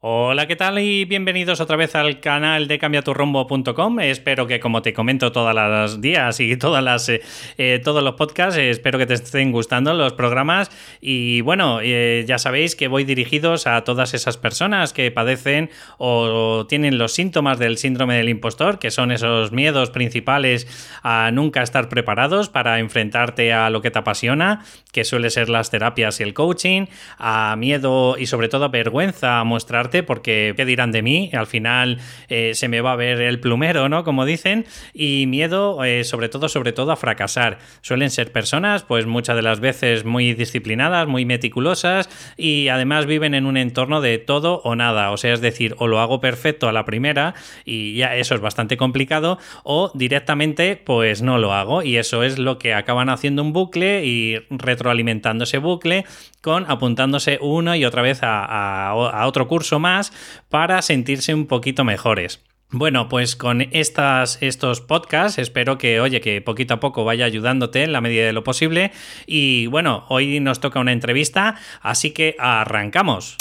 [0.00, 0.78] Hola, ¿qué tal?
[0.78, 3.98] Y bienvenidos otra vez al canal de cambiaturrombo.com.
[3.98, 7.20] Espero que, como te comento todos los días y eh,
[7.58, 10.70] eh, todos los podcasts, eh, espero que te estén gustando los programas.
[11.00, 16.96] Y bueno, ya sabéis que voy dirigidos a todas esas personas que padecen o tienen
[16.96, 20.68] los síntomas del síndrome del impostor, que son esos miedos principales
[21.02, 25.72] a nunca estar preparados para enfrentarte a lo que te apasiona, que suele ser las
[25.72, 26.86] terapias y el coaching,
[27.18, 31.30] a miedo y sobre todo a vergüenza a mostrar porque ¿qué dirán de mí?
[31.32, 31.98] Al final
[32.28, 34.04] eh, se me va a ver el plumero, ¿no?
[34.04, 37.58] Como dicen, y miedo eh, sobre todo, sobre todo a fracasar.
[37.80, 43.34] Suelen ser personas, pues muchas de las veces muy disciplinadas, muy meticulosas y además viven
[43.34, 46.68] en un entorno de todo o nada, o sea, es decir, o lo hago perfecto
[46.68, 47.34] a la primera
[47.64, 52.38] y ya eso es bastante complicado, o directamente pues no lo hago y eso es
[52.38, 56.04] lo que acaban haciendo un bucle y retroalimentando ese bucle
[56.40, 58.92] con apuntándose uno y otra vez a
[59.26, 60.12] otro curso más
[60.48, 62.44] para sentirse un poquito mejores.
[62.70, 67.82] Bueno, pues con estas, estos podcasts espero que, oye, que poquito a poco vaya ayudándote
[67.82, 68.92] en la medida de lo posible.
[69.26, 73.38] Y bueno, hoy nos toca una entrevista, así que arrancamos.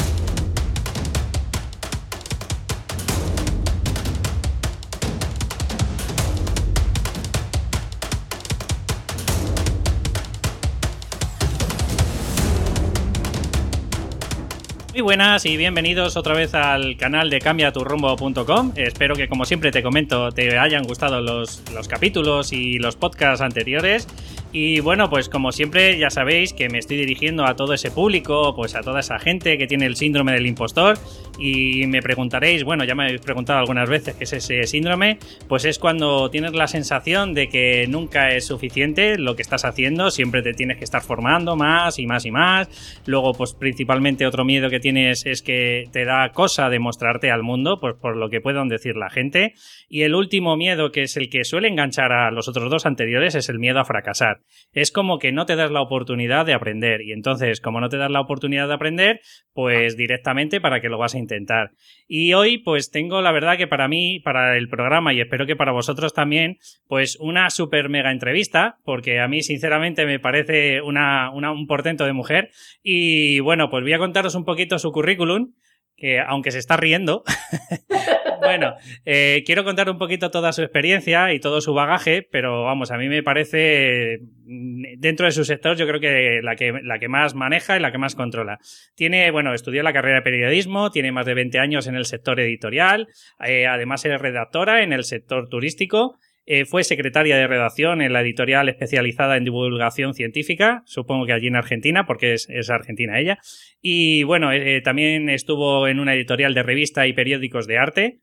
[15.07, 18.73] Buenas y bienvenidos otra vez al canal de cambiaturrumbo.com.
[18.75, 23.39] Espero que, como siempre te comento, te hayan gustado los, los capítulos y los podcasts
[23.39, 24.05] anteriores.
[24.51, 28.53] Y bueno, pues como siempre ya sabéis que me estoy dirigiendo a todo ese público,
[28.53, 30.99] pues a toda esa gente que tiene el síndrome del impostor
[31.37, 35.65] y me preguntaréis, bueno, ya me habéis preguntado algunas veces qué es ese síndrome, pues
[35.65, 40.41] es cuando tienes la sensación de que nunca es suficiente lo que estás haciendo, siempre
[40.41, 43.01] te tienes que estar formando más y más y más.
[43.05, 47.79] Luego, pues principalmente otro miedo que tienes es que te da cosa demostrarte al mundo,
[47.79, 49.53] pues por lo que puedan decir la gente.
[49.89, 53.35] Y el último miedo, que es el que suele enganchar a los otros dos anteriores,
[53.35, 54.41] es el miedo a fracasar
[54.73, 57.01] es como que no te das la oportunidad de aprender.
[57.01, 59.21] Y entonces, como no te das la oportunidad de aprender,
[59.53, 61.71] pues directamente para que lo vas a intentar.
[62.07, 65.57] Y hoy, pues tengo la verdad que para mí, para el programa y espero que
[65.57, 66.57] para vosotros también,
[66.87, 72.13] pues una super mega entrevista, porque a mí sinceramente me parece una, un portento de
[72.13, 72.49] mujer.
[72.81, 75.51] Y bueno, pues voy a contaros un poquito su currículum
[75.97, 77.23] que aunque se está riendo,
[78.41, 78.75] bueno,
[79.05, 82.97] eh, quiero contar un poquito toda su experiencia y todo su bagaje, pero vamos, a
[82.97, 87.07] mí me parece, mm, dentro de su sector, yo creo que la que, la que
[87.07, 88.59] más maneja y la que más controla.
[88.95, 92.39] Tiene, bueno, estudió la carrera de periodismo, tiene más de 20 años en el sector
[92.39, 93.07] editorial,
[93.45, 96.17] eh, además es redactora en el sector turístico,
[96.49, 101.47] eh, fue secretaria de redacción en la editorial especializada en divulgación científica, supongo que allí
[101.47, 103.37] en Argentina, porque es, argentina ella.
[103.81, 108.21] Y bueno, eh, también estuvo en una editorial de revista y periódicos de arte,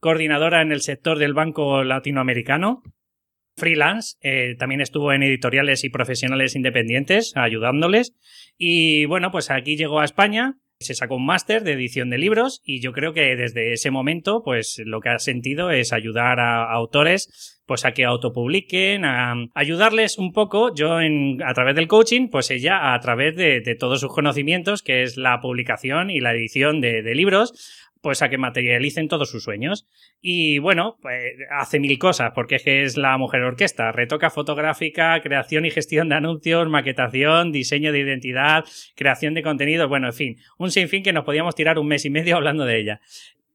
[0.00, 2.82] coordinadora en el sector del Banco Latinoamericano,
[3.56, 8.14] freelance, eh, también estuvo en editoriales y profesionales independientes ayudándoles.
[8.56, 12.62] Y bueno, pues aquí llegó a España se sacó un máster de edición de libros
[12.64, 16.72] y yo creo que desde ese momento pues lo que ha sentido es ayudar a,
[16.72, 22.28] autores pues a que autopubliquen, a ayudarles un poco, yo en, a través del coaching,
[22.28, 26.80] pues ella a través de, todos sus conocimientos, que es la publicación y la edición
[26.80, 29.86] de libros, pues a que materialicen todos sus sueños.
[30.20, 33.92] Y bueno, pues hace mil cosas, porque es que es la mujer orquesta.
[33.92, 38.64] Retoca fotográfica, creación y gestión de anuncios, maquetación, diseño de identidad,
[38.96, 42.10] creación de contenidos, bueno, en fin, un sinfín que nos podíamos tirar un mes y
[42.10, 43.00] medio hablando de ella.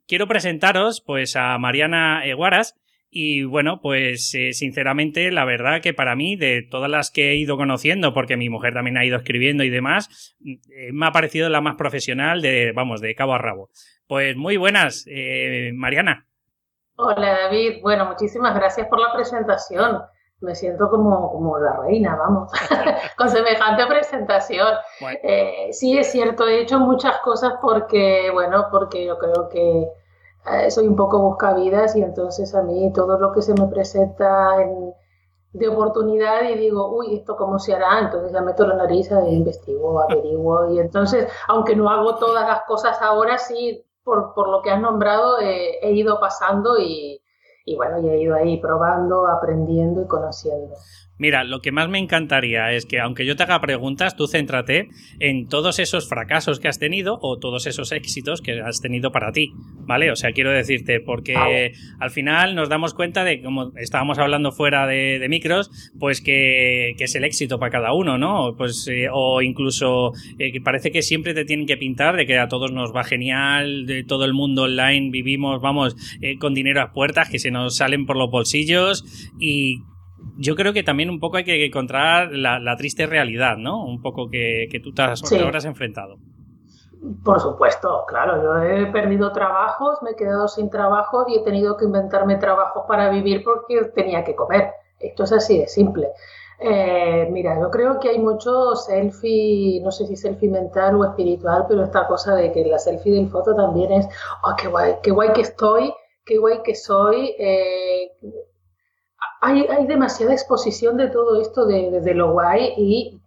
[0.08, 2.76] Quiero presentaros pues a Mariana Eguaras,
[3.18, 7.36] y bueno, pues eh, sinceramente, la verdad que para mí, de todas las que he
[7.38, 11.48] ido conociendo, porque mi mujer también ha ido escribiendo y demás, eh, me ha parecido
[11.48, 13.70] la más profesional de, vamos, de cabo a rabo.
[14.06, 16.28] Pues muy buenas, eh, Mariana.
[16.98, 20.02] Hola David, bueno, muchísimas gracias por la presentación.
[20.42, 22.52] Me siento como, como la reina, vamos,
[23.18, 24.74] con semejante presentación.
[25.72, 29.86] sí, es cierto, he hecho muchas cosas porque, bueno, porque yo creo que
[30.52, 34.56] eh, soy un poco buscavidas y entonces a mí todo lo que se me presenta
[35.54, 38.00] de oportunidad y digo, uy, ¿esto cómo se hará?
[38.00, 42.64] Entonces ya meto la nariz e investigo, averiguo y entonces, aunque no hago todas las
[42.64, 47.22] cosas ahora, sí, por, por lo que has nombrado, eh, he ido pasando y,
[47.66, 50.76] y bueno, y he ido ahí probando, aprendiendo y conociendo.
[51.18, 54.90] Mira, lo que más me encantaría es que, aunque yo te haga preguntas, tú céntrate
[55.20, 59.32] en todos esos fracasos que has tenido o todos esos éxitos que has tenido para
[59.32, 59.54] ti,
[59.88, 60.12] ¿vale?
[60.12, 64.88] O sea, quiero decirte, porque al final nos damos cuenta de, como estábamos hablando fuera
[64.88, 68.56] de, micros, pues que, es el éxito para cada uno, ¿no?
[68.58, 72.38] Pues, eh, o incluso eh, que parece que siempre te tienen que pintar de que
[72.38, 76.82] a todos nos va genial, de todo el mundo online vivimos, vamos, eh, con dinero
[76.82, 79.06] a puertas que se nos salen por los bolsillos
[79.40, 79.82] y
[80.38, 83.84] yo creo que también un poco hay que encontrar la, triste realidad, ¿no?
[83.84, 86.18] Un poco que, tú te has, enfrentado.
[87.24, 91.78] Por supuesto, claro, yo he perdido trabajos, me he quedado sin trabajo y he tenido
[91.78, 94.72] que inventarme trabajos para vivir porque tenía que comer.
[95.00, 96.08] Esto es así de simple.
[96.60, 101.66] Eh, mira, yo creo que hay mucho selfie, no sé si selfie mental o espiritual,
[101.68, 104.08] pero esta cosa de que la selfie del foto también es,
[104.44, 105.94] oh, qué guay, qué guay que estoy,
[106.26, 107.36] qué guay que soy.
[107.38, 108.12] Eh,
[109.42, 113.22] hay, hay demasiada exposición de todo esto de, de, lo guay y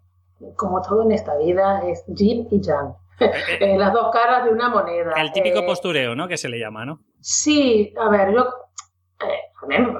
[0.56, 2.94] como todo en esta vida es yin y yang.
[3.20, 5.12] Eh, eh, las dos caras de una moneda.
[5.16, 6.28] El típico eh, postureo, ¿no?
[6.28, 7.00] Que se le llama, ¿no?
[7.20, 8.46] Sí, a ver, yo,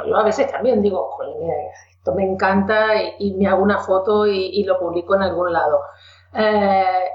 [0.08, 1.16] yo a veces también digo,
[1.90, 5.80] esto me encanta y, me hago una foto y, lo publico en algún lado.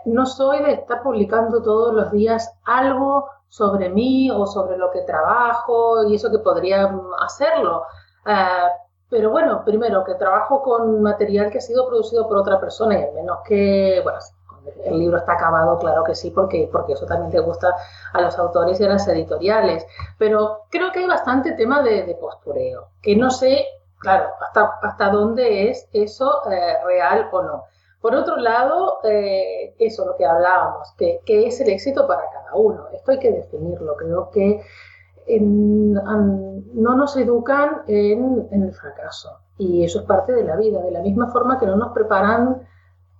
[0.06, 5.01] no soy de estar publicando todos los días algo sobre mí o sobre lo que
[5.01, 7.84] trabajo y eso que podría hacerlo.
[9.13, 13.03] Pero bueno, primero que trabajo con material que ha sido producido por otra persona y
[13.03, 14.17] al menos que, bueno,
[14.85, 17.75] el libro está acabado, claro que sí, porque, porque eso también te gusta
[18.11, 19.85] a los autores y a las editoriales.
[20.17, 23.65] Pero creo que hay bastante tema de, postureo, que no sé,
[23.99, 27.63] claro, hasta, hasta dónde es eso eh, real o no.
[28.01, 32.55] Por otro lado, eh, eso, lo que hablábamos, que, que, es el éxito para cada
[32.55, 32.87] uno.
[32.91, 33.95] Esto hay que definirlo.
[33.95, 34.61] Creo que
[35.27, 39.39] no nos educan en, el fracaso.
[39.57, 42.67] Y eso es parte de la vida, de la misma forma que no nos preparan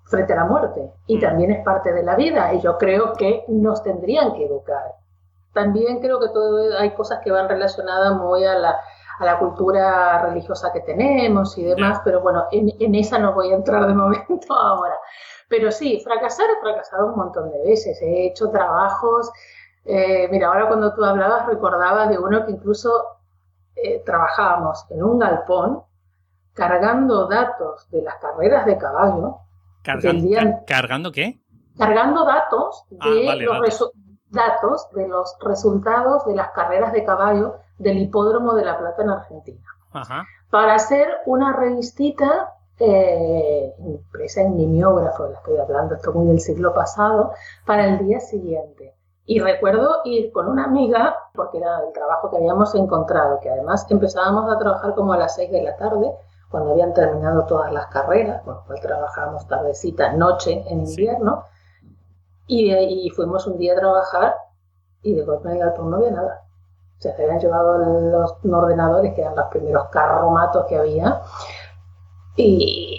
[0.06, 0.92] frente a la muerte.
[1.08, 1.22] Y mm.
[1.22, 2.54] también es parte de la vida.
[2.54, 4.96] Y yo creo que nos tendrían que educar.
[5.54, 8.76] También creo que todo, hay cosas que van relacionadas muy a la,
[9.20, 13.52] a la cultura religiosa que tenemos y demás, pero bueno, en, en, esa no voy
[13.52, 14.96] a entrar de momento ahora.
[15.50, 18.02] Pero sí, fracasar he fracasado un montón de veces.
[18.02, 19.32] He hecho trabajos
[19.86, 23.20] eh, mira, ahora cuando tú hablabas recordaba de uno que incluso
[23.76, 25.84] eh, trabajábamos en un galpón
[26.54, 29.38] cargando datos de las carreras de caballo.
[29.84, 31.40] ¿Cargando qué?
[31.78, 33.92] Cargando datos ah, de, los
[34.30, 34.90] datos.
[34.92, 39.68] de los resultados de las carreras de caballo del hipódromo de La Plata en Argentina.
[40.50, 46.74] Para hacer una revistita eh, impresa en mimeógrafo, la estoy hablando, esto muy del siglo
[46.74, 47.34] pasado,
[47.66, 48.96] para el día siguiente.
[49.26, 53.90] Y recuerdo ir con una amiga, porque era el trabajo que habíamos encontrado, que además
[53.90, 56.12] empezábamos a trabajar como a las 6 de la tarde,
[56.50, 61.46] cuando habían terminado todas las carreras, con lo cual trabajábamos tardecita, noche en invierno,
[62.46, 64.36] y, fuimos un día a trabajar
[65.02, 66.44] y de golpe en el galpón no había nada.
[67.00, 71.22] O sea, se habían llevado los ordenadores, que eran los primeros carromatos que había,
[72.36, 72.93] y,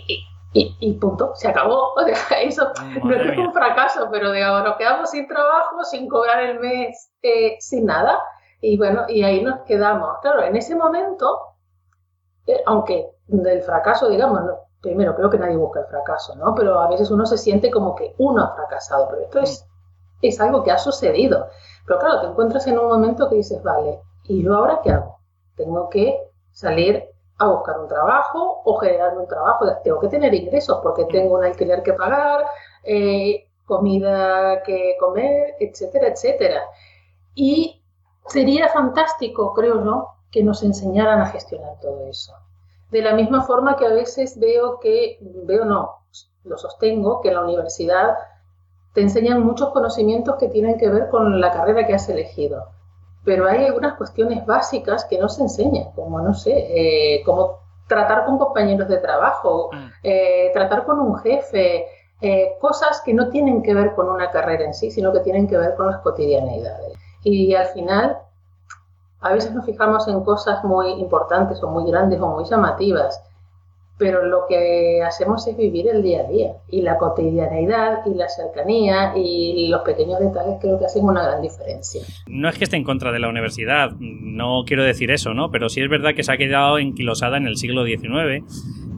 [0.54, 1.94] y, punto, se acabó.
[2.42, 2.70] Eso
[3.02, 7.56] no es un fracaso, pero digamos, nos quedamos sin trabajo, sin cobrar el mes, eh,
[7.58, 8.20] sin nada.
[8.60, 10.18] Y bueno, y ahí nos quedamos.
[10.22, 11.40] Claro, en ese momento,
[12.46, 14.42] eh, aunque del fracaso, digamos,
[14.80, 16.54] primero creo que nadie busca el fracaso, ¿no?
[16.54, 19.66] Pero a veces uno se siente como que uno ha fracasado, pero esto es,
[20.22, 21.48] es algo que ha sucedido.
[21.86, 25.18] Pero claro, te encuentras en un momento que dices, vale, ¿y yo ahora qué hago?
[25.56, 26.16] Tengo que
[26.52, 29.66] salir a buscar un trabajo o generarme un trabajo.
[29.82, 32.44] Tengo que tener ingresos porque tengo un alquiler que pagar,
[32.84, 36.62] eh, comida que comer, etcétera, etcétera.
[37.34, 37.82] Y
[38.26, 42.34] sería fantástico, creo yo, que nos enseñaran a gestionar todo eso.
[42.90, 46.02] De la misma forma que a veces veo que, veo no,
[46.44, 48.16] lo sostengo, que en la universidad
[48.92, 52.73] te enseñan muchos conocimientos que tienen que ver con la carrera que has elegido
[53.24, 58.26] pero hay algunas cuestiones básicas que no se enseñan, como, no sé, eh, como tratar
[58.26, 59.86] con compañeros de trabajo, mm.
[60.02, 61.86] eh, tratar con un jefe,
[62.20, 65.48] eh, cosas que no tienen que ver con una carrera en sí, sino que tienen
[65.48, 66.96] que ver con las cotidianeidades.
[67.22, 68.18] Y al final,
[69.20, 73.22] a veces nos fijamos en cosas muy importantes o muy grandes o muy llamativas,
[73.98, 78.28] pero lo que hacemos es vivir el día a día y la cotidianeidad y la
[78.28, 82.02] cercanía y los pequeños detalles creo que hacen una gran diferencia.
[82.26, 85.50] No es que esté en contra de la universidad, no quiero decir eso, ¿no?
[85.50, 88.44] Pero sí es verdad que se ha quedado enquilosada en el siglo XIX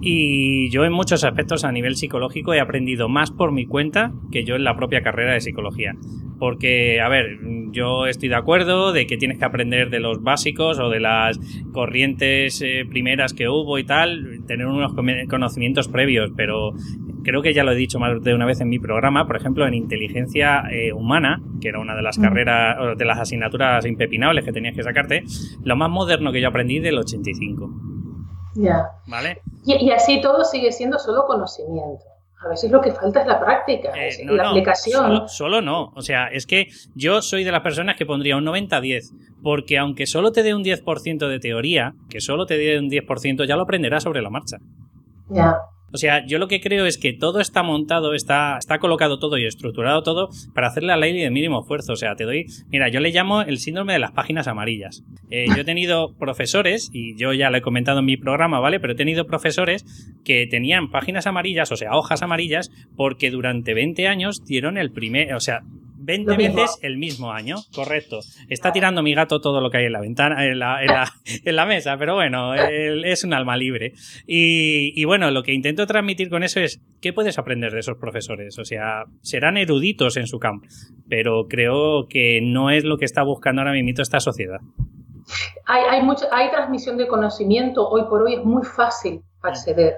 [0.01, 4.45] Y yo en muchos aspectos a nivel psicológico he aprendido más por mi cuenta que
[4.45, 5.95] yo en la propia carrera de psicología.
[6.39, 7.39] Porque, a ver,
[7.73, 11.41] yo estoy de acuerdo de que tienes que aprender de los básicos o de las
[11.73, 14.95] corrientes eh, primeras que hubo y tal, tener unos
[15.29, 16.75] conocimientos previos, pero
[17.25, 19.67] creo que ya lo he dicho más de una vez en mi programa, por ejemplo,
[19.67, 24.45] en inteligencia eh, humana, que era una de las carreras, o de las asignaturas impepinables
[24.45, 25.25] que tenías que sacarte,
[25.65, 27.96] lo más moderno que yo aprendí del 85.
[28.57, 28.91] Ya.
[29.07, 29.41] ¿Vale?
[29.65, 32.05] Y, así todo sigue siendo solo conocimiento.
[32.45, 35.29] A veces lo que falta es la práctica, eh, la aplicación.
[35.29, 35.93] Solo, no.
[35.97, 39.11] O sea, es que yo soy de las personas que pondría un 90-10,
[39.43, 43.47] porque aunque solo te dé un 10% de teoría, que solo te dé un 10%,
[43.47, 44.59] ya lo aprenderás sobre la marcha.
[45.31, 45.57] Ya.
[45.93, 49.39] O sea, yo lo que creo es que todo está montado, está, está colocado todo
[49.39, 51.93] y estructurado todo para hacerle la ley de mínimo esfuerzo.
[51.93, 52.47] O sea, te doy.
[52.69, 55.05] Mira, yo le llamo el síndrome de las páginas amarillas.
[55.31, 58.81] Eh, yo he tenido profesores, y yo ya lo he comentado en mi programa, ¿vale?
[58.81, 59.85] Pero he tenido profesores
[60.25, 65.35] que tenían páginas amarillas, o sea, hojas amarillas, porque durante 20 años dieron el primer.
[65.35, 65.63] O sea,
[66.07, 68.21] 20 veces el mismo año, correcto.
[68.49, 71.67] Está tirando mi gato todo lo que hay en la ventana, en la, en la,
[71.67, 73.93] mesa, pero bueno, es un alma libre.
[74.27, 78.57] Y, bueno, lo que intento transmitir con eso es, ¿qué puedes aprender de esos profesores?
[78.59, 80.69] O sea, serán eruditos en su campo,
[81.09, 84.61] pero creo que no es lo que está buscando ahora mismo esta sociedad.
[85.67, 89.97] Hay, hay, mucha, hay transmisión de conocimiento, hoy por hoy es muy fácil acceder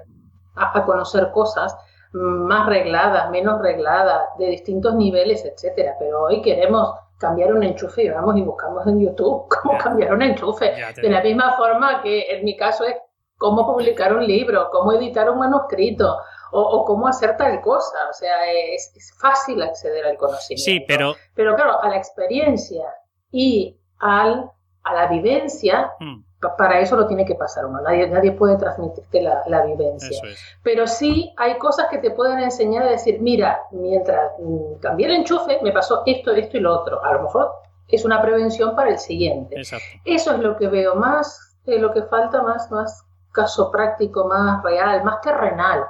[0.56, 1.74] a conocer cosas
[2.12, 5.94] más regladas, menos regladas, de distintos niveles, etcétera.
[5.98, 10.22] Pero hoy queremos cambiar un enchufe y vamos y buscamos en YouTube cómo cambiar un
[10.22, 10.72] enchufe.
[10.96, 12.96] De la misma forma que en mi caso es
[13.36, 16.18] cómo publicar un libro, cómo editar un manuscrito
[16.50, 18.08] o, cómo hacer tal cosa.
[18.08, 20.64] O sea, es, fácil acceder al conocimiento.
[20.64, 21.14] Sí, pero...
[21.34, 22.84] Pero claro, a la experiencia
[23.30, 24.50] y al,
[24.84, 27.80] a la vivencia, hmm para eso lo tiene que pasar uno.
[27.80, 30.20] Nadie, nadie puede transmitirte la, vivencia.
[30.62, 35.14] Pero sí hay cosas que te pueden enseñar a decir, mira, mientras mm, cambié el
[35.14, 37.04] enchufe, me pasó esto, esto y lo otro.
[37.04, 37.50] A lo mejor
[37.88, 39.60] es una prevención para el siguiente.
[40.04, 45.02] Eso es lo que veo más, lo que falta más, más caso práctico, más real,
[45.04, 45.84] más terrenal.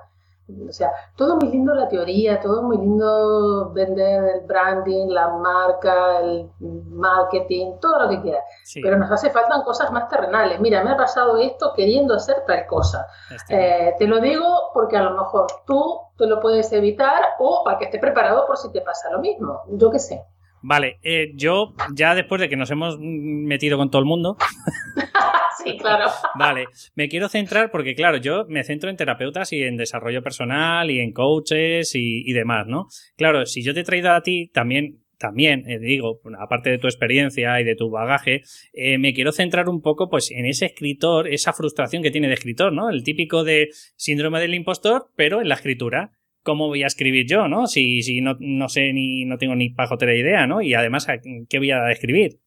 [0.68, 6.20] O sea, todo muy lindo la teoría, todo muy lindo vender el branding, la marca,
[6.20, 8.44] el marketing, todo lo que quieras.
[8.82, 10.58] Pero nos hace falta cosas más terrenales.
[10.60, 13.06] Mira, me ha pasado esto queriendo hacer tal cosa.
[13.50, 17.78] Eh, te lo digo porque a lo mejor tú te lo puedes evitar o para
[17.78, 19.62] que estés preparado por si te pasa lo mismo.
[19.72, 20.24] Yo qué sé.
[20.60, 24.36] Vale, eh, yo ya después de que nos hemos metido con todo el mundo.
[25.62, 26.10] sí, claro.
[26.34, 30.90] Vale, me quiero centrar porque, claro, yo me centro en terapeutas y en desarrollo personal
[30.90, 32.88] y en coaches y, demás, ¿no?
[33.16, 35.04] Claro, si yo te he traído a ti también.
[35.20, 39.68] También, eh, digo, aparte de tu experiencia y de tu bagaje, eh, me quiero centrar
[39.68, 42.88] un poco pues en ese escritor, esa frustración que tiene de escritor, ¿no?
[42.88, 46.12] El típico de síndrome del impostor, pero en la escritura
[46.48, 47.66] cómo voy a escribir yo, ¿no?
[47.66, 50.62] Si, si no, no sé ni no tengo ni pajotera idea, ¿no?
[50.62, 51.06] Y además,
[51.48, 52.38] ¿qué voy a escribir?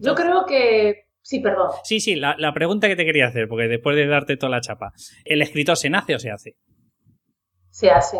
[0.00, 1.07] yo creo que...
[1.28, 1.68] Sí, perdón.
[1.84, 4.62] Sí, sí, la, la, pregunta que te quería hacer, porque después de darte toda la
[4.62, 4.94] chapa,
[5.26, 6.56] ¿el escritor se nace o se hace?
[7.68, 8.18] Se hace.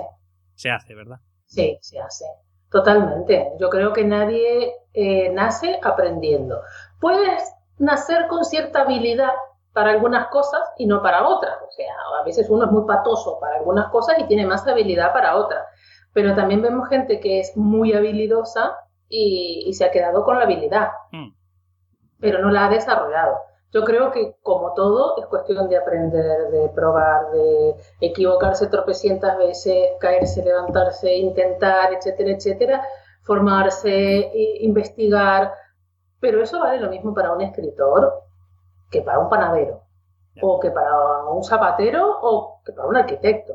[0.55, 1.17] Se hace, ¿verdad?
[1.47, 2.27] Sí, se hace.
[2.71, 3.49] Totalmente.
[3.59, 6.61] Yo creo que nadie eh, nace aprendiendo.
[7.01, 9.33] Puedes nacer con cierta habilidad
[9.73, 11.57] para algunas cosas y no para otras.
[11.67, 15.15] O sea, a veces uno es muy patoso para algunas cosas y tiene más habilidad
[15.15, 15.65] para otras.
[16.13, 18.77] Pero también vemos gente que es muy habilidosa
[19.09, 21.38] y, se ha quedado con la habilidad, mm.
[22.21, 23.39] Pero no la ha desarrollado.
[23.71, 29.91] Yo creo que, como todo, es cuestión de aprender, de probar, de equivocarse tropecientas veces,
[30.01, 32.83] caerse, levantarse, intentar, etcétera, etcétera,
[33.25, 35.53] formarse, investigar.
[36.19, 38.23] Pero eso vale lo mismo para un escritor
[38.91, 39.83] que para un panadero,
[40.41, 43.53] o que para un zapatero, o que para un arquitecto.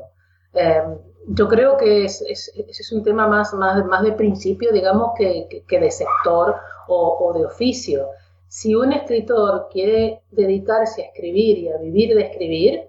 [0.52, 5.48] Em, yo creo que es, es, un tema más, más, más de principio, digamos, que,
[5.66, 6.56] que, de sector
[6.86, 8.08] o, o, de oficio.
[8.56, 12.88] Si un escritor quiere dedicarse a escribir y a vivir de escribir,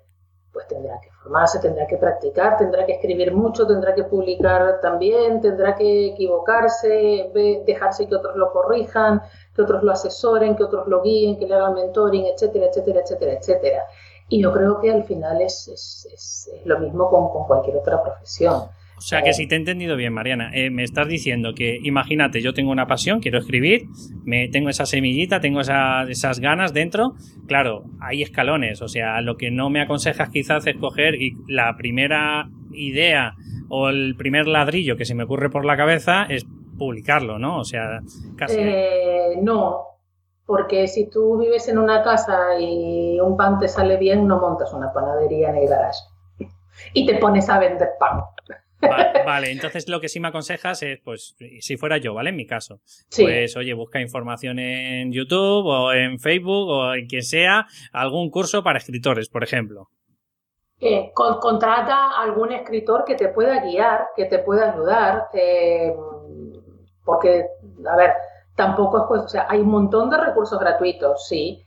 [0.54, 5.42] pues tendrá que formarse, tendrá que practicar, tendrá que escribir mucho, tendrá que publicar también,
[5.42, 7.32] tendrá que equivocarse,
[7.66, 9.24] dejarse que otros lo corrijan,
[9.56, 13.34] que otros lo asesoren, que otros lo guíen, que le hagan mentoring, etcétera, etcétera, etcétera,
[13.34, 13.86] etcétera.
[14.30, 18.04] Y yo creo que al final es, es, es, lo mismo con, con, cualquier otra
[18.04, 18.66] profesión.
[18.98, 22.42] O sea que si te he entendido bien, Mariana, eh, me estás diciendo que, imagínate,
[22.42, 23.88] yo tengo una pasión, quiero escribir,
[24.24, 27.16] me tengo esa semillita, tengo esas ganas dentro.
[27.48, 31.76] Claro, hay escalones, o sea, lo que no me aconsejas quizás es coger y la
[31.78, 33.36] primera idea
[33.70, 36.46] o el primer ladrillo que se me ocurre por la cabeza es
[36.78, 37.60] publicarlo, ¿no?
[37.60, 38.02] O sea,
[38.38, 38.58] casi.
[38.60, 40.00] Eh, no,
[40.46, 44.72] Porque si tú vives en una casa y un pan te sale bien, no montas
[44.74, 46.00] una panadería en el garage
[46.94, 48.22] y te pones a vender pan.
[49.26, 52.30] Vale, entonces lo que sí me aconsejas es, pues, si fuera yo, ¿vale?
[52.30, 52.80] En mi caso,
[53.16, 58.64] pues, oye, busca información en YouTube o en Facebook o en quien sea, algún curso
[58.64, 59.90] para escritores, por ejemplo.
[60.80, 65.96] Eh, contrata a algún escritor que te pueda guiar, que te pueda ayudar, eh,
[67.04, 67.46] porque,
[67.90, 68.12] a ver,
[68.56, 71.65] tampoco es pues, o sea, hay un montón de recursos gratuitos, sí,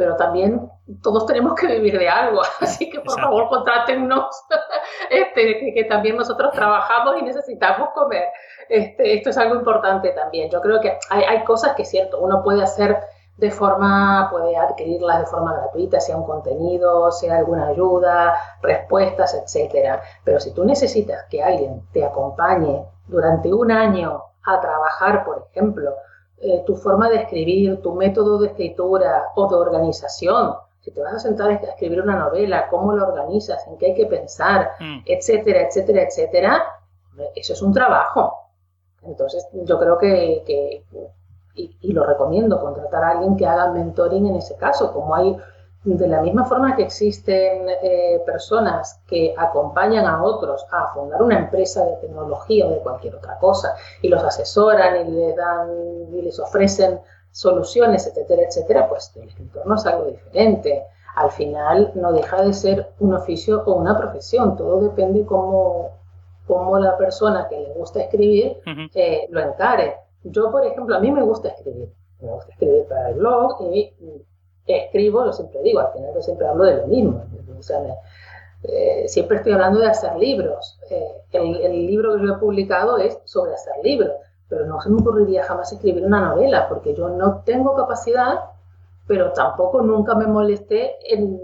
[0.00, 0.66] pero también
[1.02, 4.24] todos tenemos que vivir de algo, así que por favor contrátennos,
[5.10, 8.24] este, que, también nosotros trabajamos y necesitamos comer.
[8.70, 10.48] Este, esto es algo importante también.
[10.48, 12.98] Yo creo que hay, hay cosas que es cierto, uno puede hacer
[13.36, 20.00] de forma, puede adquirirlas de forma gratuita, sea un contenido, sea alguna ayuda, respuestas, etcétera.
[20.24, 25.94] Pero si tú necesitas que alguien te acompañe durante un año a trabajar, por ejemplo,
[26.40, 30.54] eh, tu forma de escribir, tu método de escritura o de organización.
[30.80, 33.94] Si te vas a sentar a escribir una novela, cómo la organizas, en qué hay
[33.94, 35.02] que pensar, mm.
[35.04, 36.62] etcétera, etcétera, etcétera,
[37.34, 38.32] eso es un trabajo.
[39.02, 40.82] Entonces, yo creo que,
[41.54, 45.36] y, y, lo recomiendo, contratar a alguien que haga mentoring en ese caso, como hay
[45.82, 51.38] de la misma forma que existen eh, personas que acompañan a otros a fundar una
[51.38, 55.70] empresa de tecnología o de cualquier otra cosa y los asesoran y les dan
[56.12, 60.84] y les ofrecen soluciones, etcétera, etcétera, pues el escritor no es algo diferente.
[61.16, 65.90] Al final no deja de ser un oficio o una profesión, todo depende cómo,
[66.46, 68.58] cómo la persona que le gusta escribir
[68.94, 69.96] eh, lo encare.
[70.24, 71.88] Yo, por ejemplo, a mí me gusta escribir,
[72.20, 73.94] me gusta escribir para el blog y
[74.66, 77.24] escribo, lo siempre digo, al final yo siempre hablo de lo mismo.
[78.62, 80.78] Eh, siempre estoy hablando de hacer libros.
[80.90, 84.12] Eh, el, libro que yo he publicado es sobre hacer libros,
[84.48, 88.40] pero no se me ocurriría jamás escribir una novela, porque yo no tengo capacidad,
[89.06, 91.40] pero tampoco nunca me molesté en,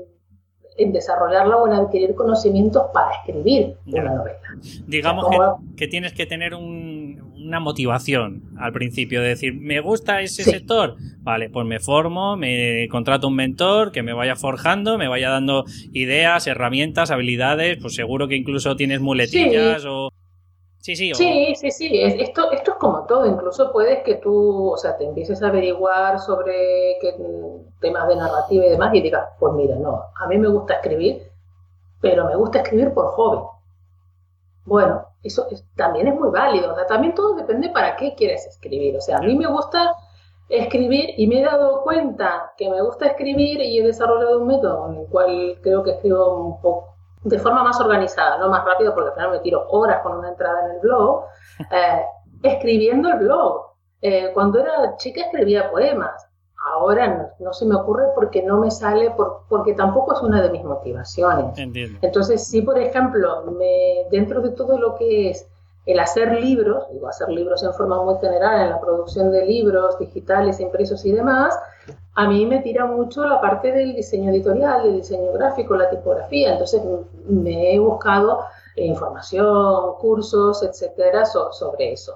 [0.93, 4.39] desarrollarla o en adquirir conocimientos para escribir una novela.
[4.87, 5.27] Digamos
[5.75, 6.55] que, tienes que tener
[7.47, 12.87] una motivación al principio, de decir, me gusta ese sector, Vale, pues me formo, me
[12.89, 18.29] contrato un mentor que me vaya forjando, me vaya dando ideas, herramientas, habilidades, pues seguro
[18.29, 20.11] que incluso tienes muletillas o...
[20.79, 22.01] Sí, sí, sí, sí, sí.
[22.01, 23.27] Esto, esto es como todo.
[23.27, 27.13] Incluso puedes que tú, o sea, te empieces a averiguar sobre qué,
[27.81, 31.23] temas de narrativa y demás y digas, pues mira, no, a mí me gusta escribir,
[32.01, 33.56] pero me gusta escribir por hobby.
[34.67, 35.47] Bueno, eso
[35.77, 36.73] también es muy válido.
[36.73, 38.97] O sea, también todo depende para qué quieres escribir.
[38.97, 39.95] O sea, a mí me gusta
[40.49, 44.91] escribir y me he dado cuenta que me gusta escribir y he desarrollado un método
[44.91, 48.95] en el cual creo que escribo un poco de forma más organizada, no más rápido
[48.95, 51.25] porque al final me tiro horas con una entrada en el blog,
[51.73, 52.05] eh,
[52.43, 53.67] escribiendo el blog.
[54.03, 56.29] Eh, cuando era chica escribía poemas,
[56.73, 59.13] ahora no, se me ocurre porque no me sale,
[59.49, 61.57] porque tampoco es una de mis motivaciones.
[62.03, 65.47] Entonces, si por ejemplo, me, dentro de todo lo que es
[65.87, 69.99] el hacer libros, digo hacer libros en forma muy general, en la producción de libros
[69.99, 71.57] digitales, impresos y demás,
[72.15, 76.53] a mí me tira mucho la parte del diseño editorial, del diseño gráfico, la tipografía.
[76.53, 76.83] Entonces
[77.29, 78.41] me he buscado
[78.75, 82.15] información, cursos, etcétera, sobre eso.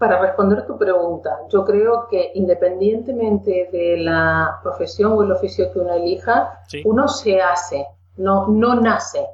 [0.00, 5.78] Para responder tu pregunta, yo creo que independientemente de la profesión o el oficio que
[5.78, 7.86] uno elija, uno se hace,
[8.16, 9.28] no, no nace.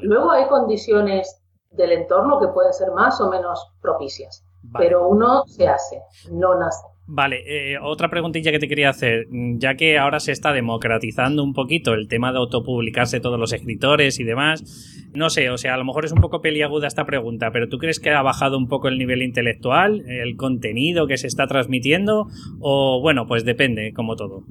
[0.00, 4.44] Luego hay condiciones del entorno que pueden ser más o menos propicias.
[4.76, 6.02] Pero uno se hace,
[6.32, 6.84] no nace.
[7.10, 11.54] Vale, eh, otra preguntilla que te quería hacer, ya que ahora se está democratizando un
[11.54, 15.78] poquito el tema de autopublicarse todos los escritores y demás, no sé, o sea, a
[15.78, 18.68] lo mejor es un poco peliaguda esta pregunta, pero ¿tú crees que ha bajado un
[18.68, 22.26] poco el nivel intelectual, el contenido que se está transmitiendo?
[22.60, 24.42] O bueno, pues depende, como todo.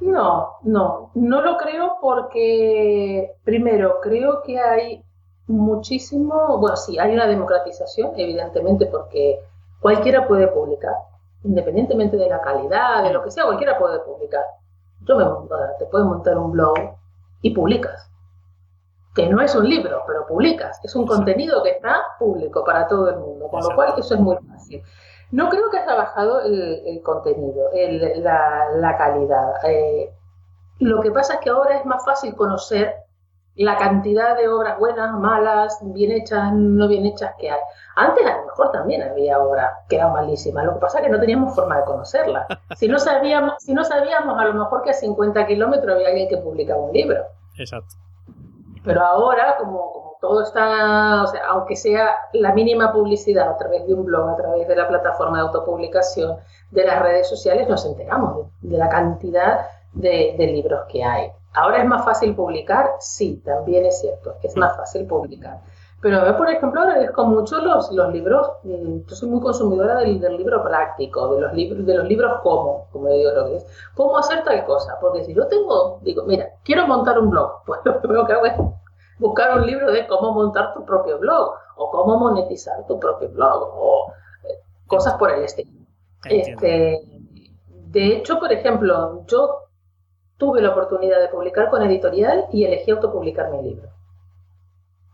[0.00, 5.02] No, no, no lo creo porque, primero, creo que hay
[5.46, 9.38] muchísimo, bueno, sí, hay una democratización, evidentemente, porque
[9.80, 10.94] cualquiera puede publicar,
[11.44, 14.44] independientemente de la calidad, de lo que sea, cualquiera puede publicar.
[15.02, 15.24] Yo me
[15.78, 16.76] te puedo montar un blog
[17.42, 18.10] y publicas,
[19.14, 23.08] que no es un libro, pero publicas, es un contenido que está público para todo
[23.10, 24.82] el mundo, con lo cual eso es muy fácil.
[25.30, 27.70] No creo que haya bajado el, contenido,
[28.16, 29.52] la, calidad.
[29.64, 30.10] Eh,
[30.78, 32.94] lo que pasa es que ahora es más fácil conocer
[33.64, 37.60] la cantidad de obras buenas, malas, bien hechas, no bien hechas que hay.
[37.96, 41.10] Antes a lo mejor también había obras que eran malísimas, lo que pasa es que
[41.10, 42.46] no teníamos forma de conocerlas.
[42.76, 46.28] Si no sabíamos, si no sabíamos a lo mejor que a 50 kilómetros había alguien
[46.28, 47.24] que publicaba un libro.
[47.56, 47.96] Exacto.
[48.84, 53.94] Pero ahora, como, todo está, o sea, aunque sea la mínima publicidad a través de
[53.94, 56.36] un blog, a través de la plataforma de autopublicación,
[56.70, 61.30] de las redes sociales, nos enteramos de, la cantidad de, libros que hay.
[61.58, 65.58] Ahora es más fácil publicar, sí, también es cierto, es más fácil publicar.
[66.00, 70.20] Pero a por ejemplo, agradezco mucho los, los libros, mm, yo soy muy consumidora del,
[70.36, 73.66] libro práctico, de los, libros de los libros cómo, como digo lo que es,
[73.96, 77.80] cómo hacer tal cosa, porque si yo tengo, digo, mira, quiero montar un blog, pues
[77.82, 78.54] lo primero que hago es
[79.18, 83.68] buscar un libro de cómo montar tu propio blog, o cómo monetizar tu propio blog,
[83.74, 84.12] o
[84.44, 85.72] eh, cosas por el estilo.
[86.24, 87.02] Este,
[87.70, 89.67] de hecho, por ejemplo, yo
[90.38, 93.88] tuve la oportunidad de publicar con editorial y elegí autopublicar mi libro.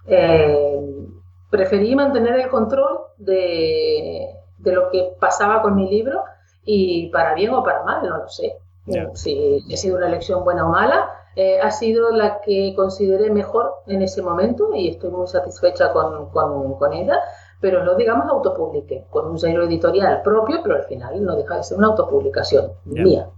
[0.07, 0.81] Eh,
[1.51, 4.35] preferí mantener el control de,
[4.65, 6.23] lo que pasaba con mi libro
[6.65, 8.59] y para bien o para mal, no lo sé.
[9.15, 13.73] Si ha sido una elección buena o mala, eh, ha sido la que consideré mejor
[13.87, 17.19] en ese momento y estoy muy satisfecha con, con, ella,
[17.61, 21.65] pero no digamos autopubliqué, con un sello editorial propio, pero al final no deja de
[21.65, 23.31] ser una autopublicación mía.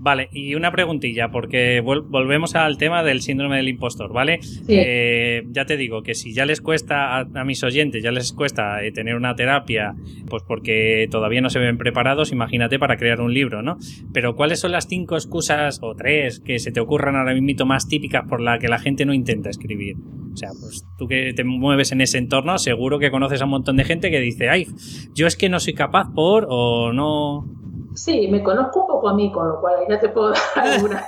[0.00, 4.38] Vale, y una preguntilla, porque volvemos al tema del síndrome del impostor, ¿vale?
[4.68, 8.84] Eh, ya te digo que si ya les cuesta a, mis oyentes, ya les cuesta
[8.84, 9.96] eh, tener una terapia,
[10.28, 13.76] pues porque todavía no se ven preparados, imagínate para crear un libro, ¿no?
[14.12, 17.88] Pero ¿cuáles son las cinco excusas o tres que se te ocurran ahora mismo más
[17.88, 19.96] típicas por la que la gente no intenta escribir?
[20.32, 23.50] O sea, pues tú que te mueves en ese entorno, seguro que conoces a un
[23.50, 24.68] montón de gente que dice, ay,
[25.14, 27.46] yo es que no soy capaz por o no
[27.94, 30.38] Sí, me conozco un poco a mí, con lo cual ahí ya te puedo dar
[30.56, 31.04] algunas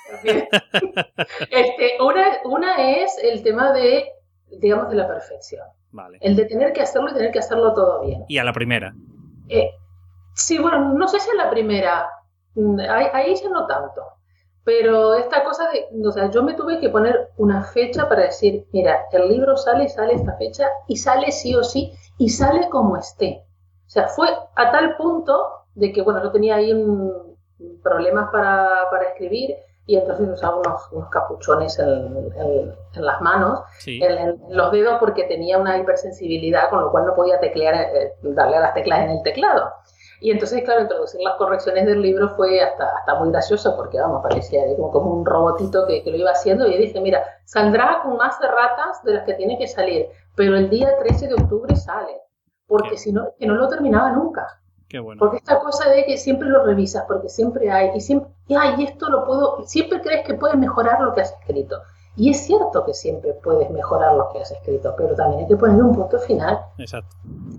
[1.50, 1.92] este,
[2.44, 4.04] una, es el tema de,
[4.58, 5.66] digamos, de la perfección.
[5.92, 6.18] Vale.
[6.20, 8.24] El de tener que hacerlo y tener que hacerlo todo bien.
[8.28, 8.94] ¿Y a la primera?
[9.48, 9.70] Eh,
[10.34, 12.08] sí, bueno, no sé si a la primera,
[12.54, 14.02] mm, ahí, ahí ya no tanto.
[14.62, 18.66] Pero esta cosa de, o sea, yo me tuve que poner una fecha para decir,
[18.72, 22.68] mira, el libro sale y sale esta fecha y sale sí o sí y sale
[22.68, 23.42] como esté.
[23.86, 27.36] O sea, fue a tal punto de que, bueno, yo tenía ahí un,
[27.82, 29.56] problemas para, para, escribir
[29.86, 35.58] y entonces usaba unos, unos capuchones en, en, las manos, en, los dedos, porque tenía
[35.58, 39.22] una hipersensibilidad, con lo cual no podía teclear, eh, darle a las teclas en el
[39.22, 39.72] teclado.
[40.20, 44.22] Y entonces, claro, introducir las correcciones del libro fue hasta, hasta muy gracioso porque, vamos,
[44.22, 46.66] parecía como, como un robotito que, que, lo iba haciendo.
[46.68, 50.68] Y dije, mira, saldrá con más ratas de las que tiene que salir, pero el
[50.68, 52.20] día 13 de octubre sale,
[52.66, 54.59] porque si no, que no lo terminaba nunca.
[55.18, 58.84] Porque esta cosa de que siempre lo revisas, porque siempre hay, y siempre, y, ay,
[58.84, 61.80] esto lo puedo, siempre crees que puedes mejorar lo que has escrito.
[62.16, 65.56] Y es cierto que siempre puedes mejorar lo que has escrito, pero también hay que
[65.56, 66.60] poner un punto final.
[66.78, 67.16] Exacto.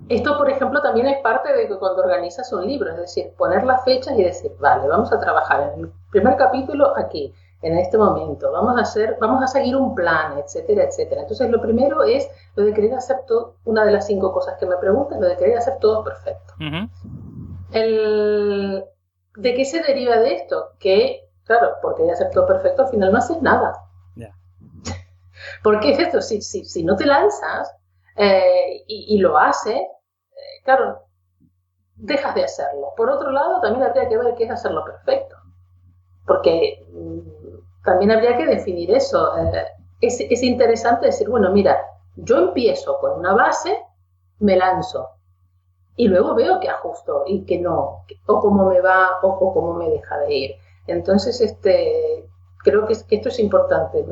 [0.08, 3.64] Esto, por ejemplo, también es parte de que cuando organizas un libro, es decir, poner
[3.64, 7.96] las fechas y decir, vale, vamos a trabajar en el primer capítulo aquí, en este
[7.96, 11.22] momento, vamos a hacer, vamos a seguir un plan, etcétera, etcétera.
[11.22, 14.66] Entonces, lo primero es lo de querer hacer todo, una de las cinco cosas que
[14.66, 16.54] me preguntan, lo de querer hacer todo perfecto.
[17.72, 18.84] El,
[19.36, 20.72] ¿De qué se deriva de esto?
[20.78, 23.74] Que, claro, porque ya todo perfecto, al final no haces nada.
[25.62, 27.72] Porque es esto, si, si, si no te lanzas
[28.16, 31.02] eh, y, lo haces, eh, claro,
[31.96, 32.92] dejas de hacerlo.
[32.96, 35.36] Por otro lado, también habría que ver qué es hacerlo perfecto.
[36.26, 37.31] Porque mm,
[37.84, 39.36] también habría que definir eso.
[39.38, 39.64] Eh,
[40.00, 41.78] es, es interesante decir, bueno, mira,
[42.16, 43.78] yo empiezo con una base,
[44.38, 45.08] me lanzo
[45.96, 49.90] y luego veo que ajusto y que no, o cómo me va o, cómo me
[49.90, 50.50] deja de ir.
[50.86, 52.24] Entonces, este,
[52.58, 54.04] creo que, esto es importante,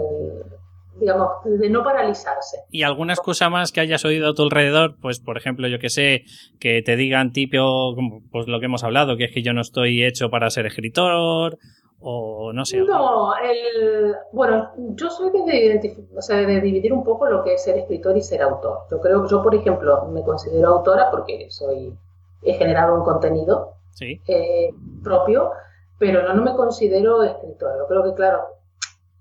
[0.98, 2.59] digamos, de no paralizarse.
[2.70, 4.96] ¿Y alguna excusa más que hayas oído a tu alrededor?
[5.00, 6.24] Pues, por ejemplo, yo que sé,
[6.61, 7.96] que te digan tipo,
[8.30, 11.59] pues lo que hemos hablado, que es que yo no estoy hecho para ser escritor,
[12.00, 12.78] o no sé.
[12.78, 17.64] No, el, bueno, yo soy de, o sea, de dividir un poco lo que es
[17.64, 18.80] ser escritor y ser autor.
[18.90, 21.94] Yo creo que yo, por ejemplo, me considero autora porque soy,
[22.42, 24.70] he generado un contenido eh,
[25.04, 25.50] propio,
[25.98, 27.76] pero no, no me considero escritora.
[27.78, 28.44] Yo creo que, claro,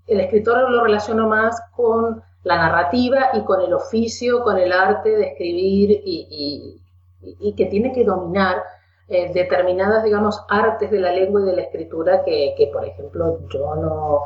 [0.06, 5.10] el escritor lo relaciono más con la narrativa y con el oficio, con el arte
[5.10, 6.80] de escribir y,
[7.20, 8.62] y, y que tiene que dominar
[9.10, 13.40] eh, determinadas, digamos, artes de la lengua y de la escritura que, que, por ejemplo,
[13.48, 14.20] yo no...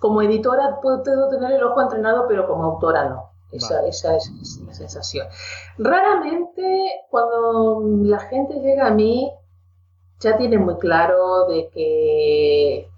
[0.00, 3.30] Como editora puedo tener el ojo entrenado, pero como autora no.
[3.52, 4.28] Esa, esa es,
[4.66, 5.28] la sensación.
[5.78, 9.32] Raramente cuando la gente llega a mí
[10.18, 12.88] ya tiene muy claro de que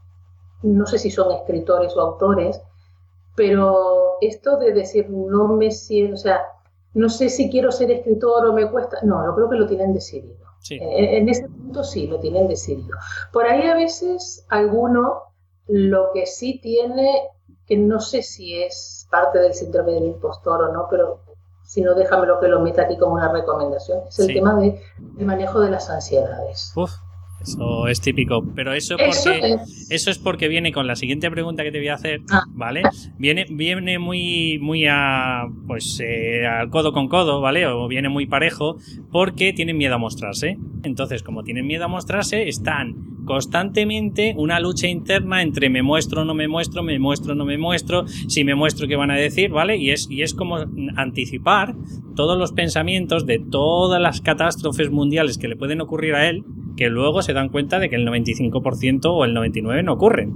[0.62, 2.60] no sé si son escritores o autores,
[3.34, 6.40] pero esto de decir no me siento, o sea,
[6.94, 9.92] no sé si quiero ser escritor o me cuesta, no, yo creo que lo tienen
[9.92, 10.46] decidido.
[10.70, 12.96] Eh, en ese punto sí, lo tienen decidido.
[13.32, 15.22] Por ahí a veces alguno
[15.66, 17.30] lo que sí tiene
[17.66, 21.20] que no sé si es parte del síndrome del impostor o no, pero
[21.64, 24.02] si no, déjamelo que lo meta aquí como una recomendación.
[24.08, 24.80] Es el tema de,
[25.18, 26.72] manejo de las ansiedades.
[26.76, 26.92] Uf,
[27.46, 29.56] eso es típico, pero eso, porque,
[29.90, 30.18] eso es.
[30.18, 32.42] porque viene con la siguiente pregunta que te voy a hacer, ah.
[32.48, 32.82] ¿vale?
[33.18, 37.66] Viene, viene muy, muy a, pues, eh, al codo con codo, ¿vale?
[37.66, 38.76] O viene muy parejo
[39.12, 40.58] porque tienen miedo a mostrarse.
[40.82, 46.32] Entonces, como tienen miedo a mostrarse, están constantemente una lucha interna entre me muestro, no
[46.32, 49.50] me muestro, me muestro, no me muestro, si me muestro, ¿qué van a decir?
[49.50, 49.76] ¿Vale?
[49.76, 50.56] Y es, y es como
[50.96, 51.74] anticipar
[52.14, 56.44] todos los pensamientos de todas las catástrofes mundiales que le pueden ocurrir a él
[56.76, 60.32] que luego se dan cuenta de que el 95% o el 99% no ocurren.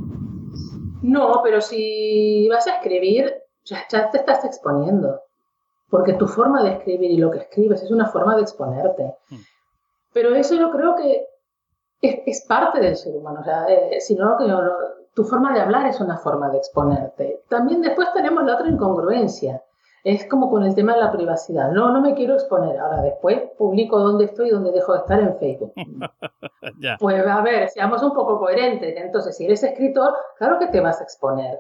[1.03, 3.33] No, pero si vas a escribir,
[3.65, 5.21] ya, te estás exponiendo.
[5.89, 9.15] Porque tu forma de escribir y lo que escribes es una forma de exponerte.
[9.29, 9.37] Hmm.
[10.13, 11.25] Pero eso yo creo que
[12.01, 13.41] es, parte del ser humano.
[13.41, 14.37] O sea, eh, si no,
[15.15, 17.43] tu forma de hablar es una forma de exponerte.
[17.49, 19.63] También después tenemos la otra incongruencia.
[20.03, 21.73] Es como con el tema de la privacidad.
[21.73, 22.79] No, no me quiero exponer.
[22.79, 25.73] Ahora después publico dónde estoy y dónde dejo de estar en Facebook.
[26.99, 28.95] Pues a ver, seamos un poco coherentes.
[28.97, 31.59] Entonces, si eres escritor, claro que te vas a exponer.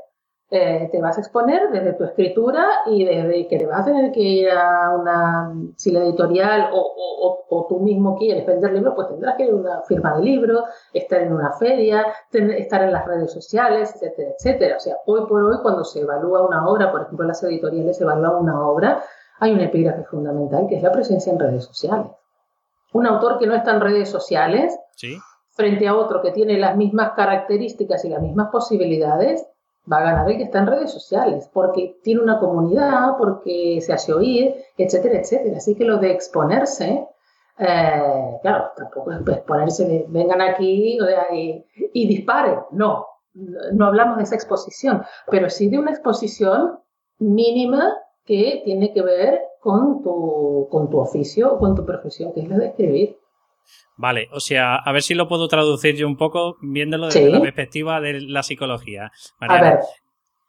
[0.52, 4.10] Eh, te vas a exponer desde tu escritura y desde que te vas a tener
[4.10, 9.06] que ir a una, si la editorial o, o, tú mismo quieres vender libros, pues
[9.06, 13.06] tendrás que ir a una firma de libros, estar en una feria, estar en las
[13.06, 14.76] redes sociales, etcétera, etcétera.
[14.76, 18.02] O sea, hoy por hoy cuando se evalúa una obra, por ejemplo, las editoriales se
[18.02, 19.04] evalúa una obra,
[19.38, 22.08] hay un epígrafe fundamental que es la presencia en redes sociales.
[22.92, 24.76] Un autor que no está en redes sociales,
[25.50, 29.46] frente a otro que tiene las mismas características y las misas posibilidades,
[29.90, 33.92] va a ganar el que está en redes sociales, porque tiene una comunidad, porque se
[33.92, 35.56] hace oír, etcétera, etcétera.
[35.56, 37.06] Así que lo de exponerse,
[37.58, 40.98] eh, claro, tampoco es exponerse de vengan aquí
[41.32, 46.78] y, y disparen, no, no hablamos de esa exposición, pero sí de una exposición
[47.18, 52.40] mínima que tiene que ver con tu, con tu oficio o con tu profesión, que
[52.40, 53.19] es la de escribir.
[53.96, 57.40] Vale, o sea, a ver si lo puedo traducir yo un poco viéndolo desde la
[57.40, 59.10] perspectiva de la psicología.
[59.40, 59.74] a ver.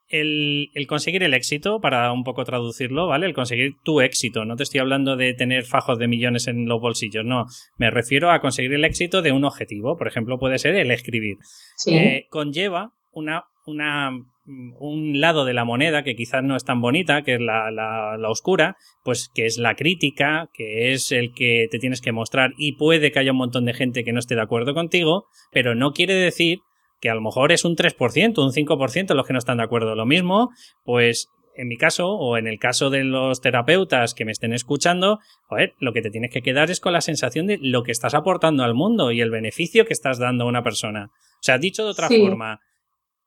[0.07, 3.25] El, conseguir el éxito, para un poco traducirlo, ¿vale?
[3.25, 4.43] El conseguir tu éxito.
[4.43, 7.45] No te estoy hablando de tener fajos de millones en los bolsillos, no.
[7.77, 9.97] Me refiero a conseguir el éxito de un objetivo.
[9.97, 11.37] Por ejemplo, puede ser el escribir.
[11.77, 11.95] Sí.
[11.95, 14.11] Eh, conlleva una, una
[14.45, 18.29] un lado de la moneda que quizás no es tan bonita, que es la, la,
[18.29, 22.73] oscura, pues que es la crítica, que es el que te tienes que mostrar y
[22.73, 25.91] puede que haya un montón de gente que no esté de acuerdo contigo, pero no
[25.91, 26.59] quiere decir
[26.99, 29.95] que a lo mejor es un 3%, un 5% los que no están de acuerdo.
[29.95, 30.49] Lo mismo,
[30.83, 35.19] pues en mi caso o en el caso de los terapeutas que me estén escuchando,
[35.47, 38.13] joder, lo que te tienes que quedar es con la sensación de lo que estás
[38.13, 41.09] aportando al mundo y el beneficio que estás dando a una persona.
[41.13, 42.59] O sea, dicho de otra forma,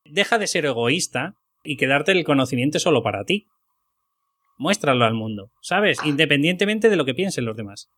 [0.04, 3.46] Deja de ser egoísta y quedarte el conocimiento solo para ti.
[4.58, 5.98] Muéstralo al mundo, ¿sabes?
[6.04, 7.88] Independientemente de lo que piensen los demás.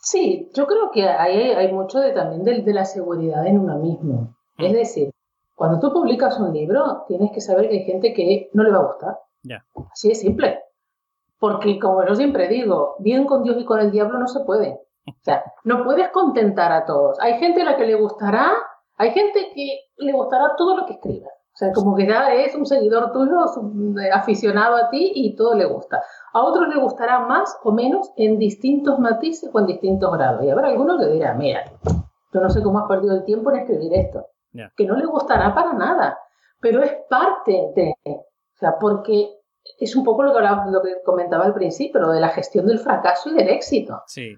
[0.00, 4.34] Sí, yo creo que hay, hay mucho de, también de, la seguridad en uno mismo.
[4.58, 4.64] Mm.
[4.64, 5.10] Es decir,
[5.54, 8.78] cuando tú publicas un libro, tienes que saber que hay gente que no le va
[8.78, 9.18] a gustar.
[9.42, 9.64] Ya.
[9.92, 10.60] Así de simple.
[11.38, 14.80] Porque, como yo siempre digo, bien con Dios y con el diablo no se puede.
[15.06, 17.18] O sea, no puedes contentar a todos.
[17.20, 18.52] Hay gente a la que le gustará
[18.98, 21.32] hay gente que le gustará todo lo que escribas.
[21.54, 23.38] O sea, como que ya es un seguidor tuyo,
[24.12, 26.02] aficionado a ti y todo le gusta.
[26.32, 30.44] A otros le gustará más o menos en distintos matices o en distintos grados.
[30.44, 31.64] Y habrá algunos que dirán, mira,
[32.32, 34.26] yo no sé cómo has perdido el tiempo en escribir esto.
[34.76, 36.18] Que no le gustará para nada.
[36.60, 37.94] Pero es parte de...
[38.04, 39.38] O sea, porque
[39.78, 42.78] es un poco lo que, lo que comentaba al principio, lo de la gestión del
[42.78, 44.02] fracaso y del éxito.
[44.06, 44.36] Sí.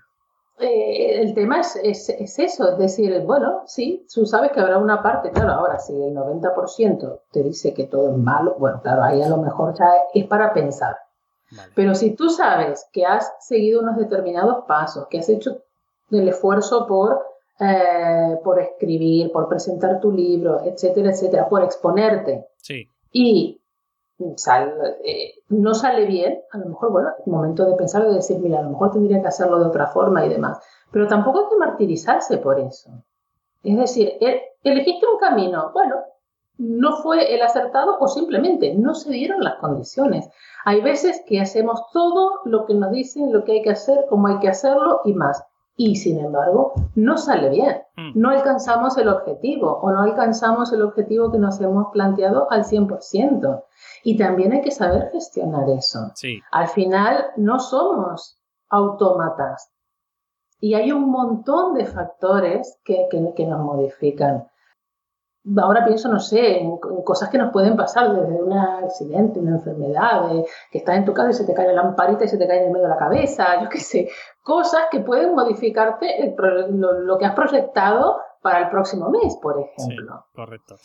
[0.60, 5.02] Eh, el tema es, es, eso, es decir, bueno, sí, tú sabes que habrá una
[5.02, 9.22] parte, claro, ahora si el 90% te dice que todo es malo, bueno, claro, ahí
[9.22, 10.96] a lo mejor ya es para pensar.
[11.74, 15.62] Pero si tú sabes que has seguido unos determinados pasos, que has hecho
[16.10, 17.24] el esfuerzo por,
[17.58, 22.88] eh, por escribir, por presentar tu libro, etcétera, etcétera, por exponerte, sí.
[23.12, 23.59] y
[25.04, 28.58] eh, no sale bien, a lo mejor, bueno, es momento de pensar, de decir, mira,
[28.58, 30.60] a lo mejor tendría que hacerlo de otra forma y demás.
[30.90, 32.90] Pero tampoco hay que martirizarse por eso.
[33.62, 34.12] Es decir,
[34.62, 35.96] elegiste un camino, bueno,
[36.58, 40.28] no fue el acertado o simplemente no se dieron las condiciones.
[40.64, 44.28] Hay veces que hacemos todo lo que nos dicen, lo que hay que hacer, cómo
[44.28, 45.42] hay que hacerlo y más.
[45.82, 47.80] Y sin embargo, no sale bien.
[47.96, 48.10] Mm.
[48.14, 53.64] No alcanzamos el objetivo o no alcanzamos el objetivo que nos hemos planteado al 100%.
[54.04, 56.12] Y también hay que saber gestionar eso.
[56.52, 58.38] Al final no somos
[58.68, 59.72] autómatas.
[60.60, 64.49] Y hay un montón de factores que, que, nos modifican.
[65.62, 70.30] Ahora pienso, no sé, en, cosas que nos pueden pasar, desde un accidente, una enfermedad,
[70.70, 72.58] que estás en tu casa y se te cae la lamparita y se te cae
[72.58, 74.08] en el medio de la cabeza, yo qué sé,
[74.42, 76.34] cosas que pueden modificarte
[76.70, 80.24] lo, que has proyectado para el próximo mes, por ejemplo.
[80.34, 80.76] correcto.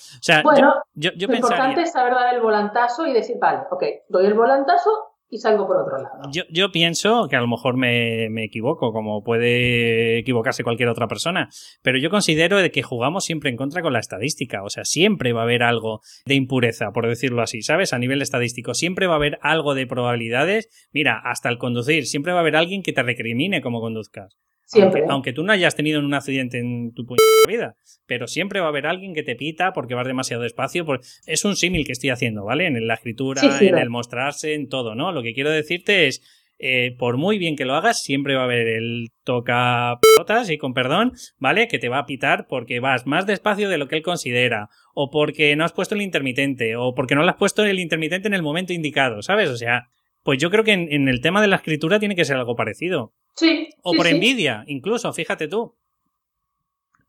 [0.44, 4.34] bueno, yo, lo importante es saber dar el volantazo y decir, vale, ok, doy el
[4.34, 6.30] volantazo y salgo por otro lado.
[6.32, 11.08] Yo, yo pienso que a lo mejor me, me, equivoco, como puede equivocarse cualquier otra
[11.08, 11.50] persona,
[11.82, 15.34] pero yo considero de que jugamos siempre en contra con la estadística, o sea, siempre
[15.34, 17.94] va a haber algo de impureza, por decirlo así, ¿sabes?
[17.94, 20.70] A nivel estadístico, siempre va a haber algo de probabilidades.
[20.92, 24.38] Mira, hasta el conducir, siempre va a haber alguien que te recrimine como conduzcas.
[24.66, 25.04] Siempre.
[25.10, 27.06] Aunque, tú no hayas tenido un accidente en tu
[27.48, 27.76] vida,
[28.06, 30.86] pero siempre va a haber alguien que te pita porque vas demasiado despacio.
[31.26, 32.66] Es un símil que estoy haciendo, ¿vale?
[32.66, 35.12] En la escritura, en el mostrarse, en todo, ¿no?
[35.12, 36.22] Lo que quiero decirte es,
[36.58, 40.58] eh, por muy bien que lo hagas, siempre va a haber el toca pelotas y
[40.58, 41.68] con perdón, ¿vale?
[41.68, 45.12] Que te va a pitar porque vas más despacio de lo que él considera, o
[45.12, 48.34] porque no has puesto el intermitente, o porque no le has puesto el intermitente en
[48.34, 49.50] el momento indicado, ¿sabes?
[49.50, 49.90] O sea,
[50.26, 53.14] pues yo creo que en el tema de la escritura tiene que ser algo parecido.
[53.36, 53.70] Sí.
[53.84, 55.76] O por envidia, incluso, fíjate tú.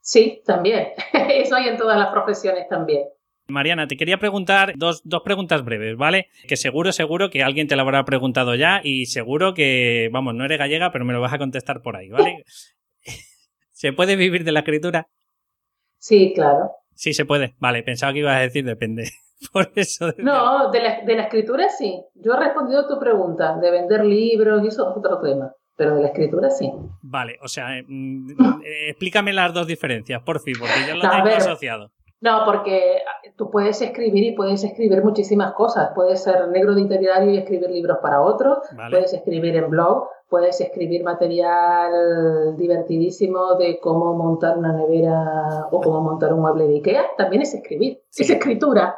[0.02, 0.88] Sí, también.
[1.30, 3.04] Eso hay en todas las profesiones también.
[3.48, 6.28] Mariana, te quería preguntar dos, dos, preguntas breves, ¿vale?
[6.46, 10.44] Que seguro, seguro que alguien te lo habrá preguntado ya y seguro que, vamos, no
[10.44, 12.44] eres gallega, pero me lo vas a contestar por ahí, ¿vale?
[13.72, 15.08] ¿Se puede vivir de la escritura?
[15.96, 16.72] Sí, claro.
[16.94, 17.54] Sí, se puede.
[17.60, 19.10] Vale, pensaba que ibas a decir depende.
[19.52, 20.12] Por eso.
[20.18, 22.02] No, de la, de la escritura sí.
[22.14, 25.52] Yo he respondido a tu pregunta de vender libros y eso es otro tema.
[25.76, 26.72] Pero de la escritura sí.
[27.02, 28.30] Vale, o sea, eh, mm,
[28.64, 31.90] eh, explícame las dos diferencias, por fin, porque yo lo tengo asociado.
[32.20, 33.02] No, porque
[33.36, 35.90] tú puedes escribir y puedes escribir muchísimas cosas.
[35.94, 38.58] Puedes ser negro de interiorario y escribir libros para otros.
[38.90, 40.08] Puedes escribir en blog.
[40.28, 46.76] Puedes escribir material divertidísimo de cómo montar una nevera o cómo montar un mueble de
[46.76, 47.04] Ikea.
[47.16, 48.02] También es escribir.
[48.16, 48.96] Es escritura.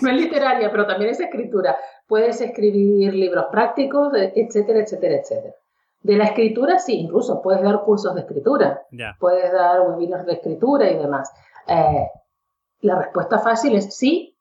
[0.00, 1.76] no es literaria, pero también es escritura.
[2.06, 5.54] Puedes escribir libros prácticos, etcétera, etcétera, etcétera.
[6.02, 8.82] De la escritura, sí, incluso puedes dar cursos de escritura,
[9.18, 11.30] puedes dar webinars de escritura y demás.
[11.68, 12.08] Eh,
[12.80, 14.36] la respuesta fácil es sí,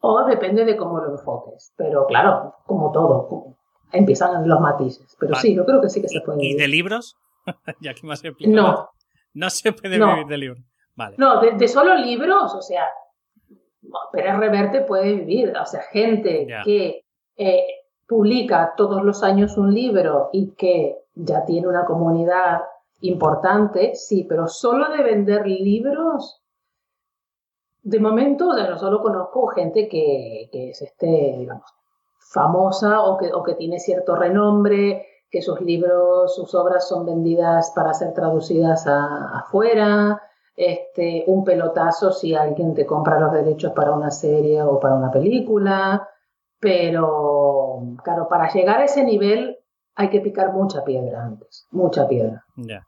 [0.00, 1.72] o depende de cómo lo enfoques.
[1.76, 3.56] Pero claro, como todo,
[3.92, 5.16] empiezan los matices.
[5.18, 6.44] Pero sí, yo creo que sí que se puede.
[6.44, 7.16] ¿Y de libros?
[7.80, 8.90] ya que más No.
[9.32, 10.64] No se puede vivir de libros.
[10.96, 11.16] Vale.
[11.18, 12.84] No, de, solo libros, o sea,
[14.12, 15.56] Pérez Reverte puede vivir.
[15.56, 17.04] O sea, gente que
[17.36, 17.64] eh,
[18.06, 22.62] publica todos los años un libro y que ya tiene una comunidad
[23.02, 26.39] importante, sí, pero solo de vender libros,
[27.82, 31.64] de momento, o sea, no solo conozco gente que, es este, digamos,
[32.18, 37.72] famosa o que, o que tiene cierto renombre, que sus libros, sus obras son vendidas
[37.74, 40.20] para ser traducidas afuera,
[40.56, 45.10] este, un pelotazo si alguien te compra los derechos para una serie o para una
[45.10, 46.08] película,
[46.58, 49.58] pero, claro, para llegar a ese nivel
[49.94, 52.44] hay que picar mucha piedra antes, mucha piedra.
[52.56, 52.86] Ya.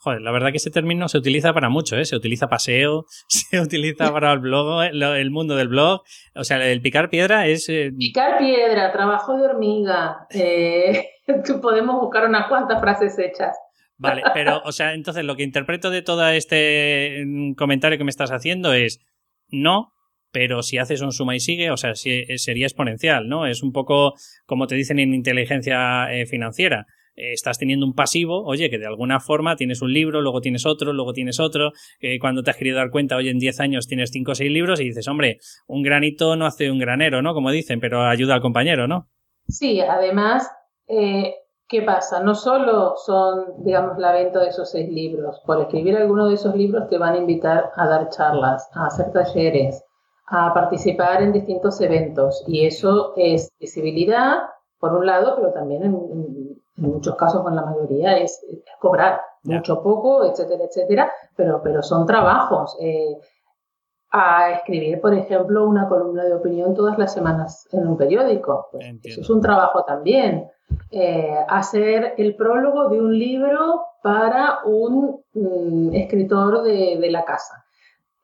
[0.00, 2.04] Joder, la verdad que ese término se utiliza para mucho, ¿eh?
[2.04, 6.02] Se utiliza paseo, se utiliza para el blog, el mundo del blog.
[6.34, 7.68] O sea, el picar piedra es...
[7.68, 10.26] Eh, picar piedra, trabajo de hormiga.
[10.30, 11.08] Eh,
[11.62, 13.56] podemos buscar unas cuantas frases hechas.
[13.96, 18.10] Vale, pero, o sea, entonces lo que interpreto de todo este mm, comentario que me
[18.10, 19.00] estás haciendo es
[19.48, 19.92] no,
[20.30, 23.46] pero si haces un suma y sigue, o sea, eh, sería exponencial, ¿no?
[23.46, 24.14] Es un poco
[24.46, 26.86] como te dicen en inteligencia eh, financiera.
[27.18, 30.64] Eh, estás teniendo un pasivo, oye, que de alguna forma tienes un libro, luego tienes
[30.66, 31.72] otro, luego tienes otro.
[32.20, 34.80] cuando te has querido dar cuenta, hoy en 10 años tienes 5 o 6 libros
[34.80, 37.34] y dices, hombre, un granito no hace un granero, ¿no?
[37.34, 39.08] Como dicen, pero ayuda al compañero, ¿no?
[39.48, 40.48] Sí, además,
[40.86, 42.22] ¿qué pasa?
[42.22, 45.40] No solo son, digamos, la venta de esos 6 libros.
[45.44, 49.10] Por escribir alguno de esos libros te van a invitar a dar charlas, a hacer
[49.12, 49.84] talleres,
[50.30, 54.42] a participar en distintos eventos y eso es visibilidad,
[54.78, 56.47] por un lado, pero también en,
[56.78, 58.44] muchos casos, con la mayoría, es,
[58.80, 62.76] cobrar mucho, poco, etcétera, etcétera, pero, pero son trabajos.
[62.80, 63.16] Eh,
[64.10, 68.68] a escribir, por ejemplo, una columna de opinión todas las semanas en un periódico.
[68.72, 70.48] Pues, eso es un trabajo también.
[70.90, 77.66] Eh, hacer el prólogo de un libro para un mm, escritor de, de, la casa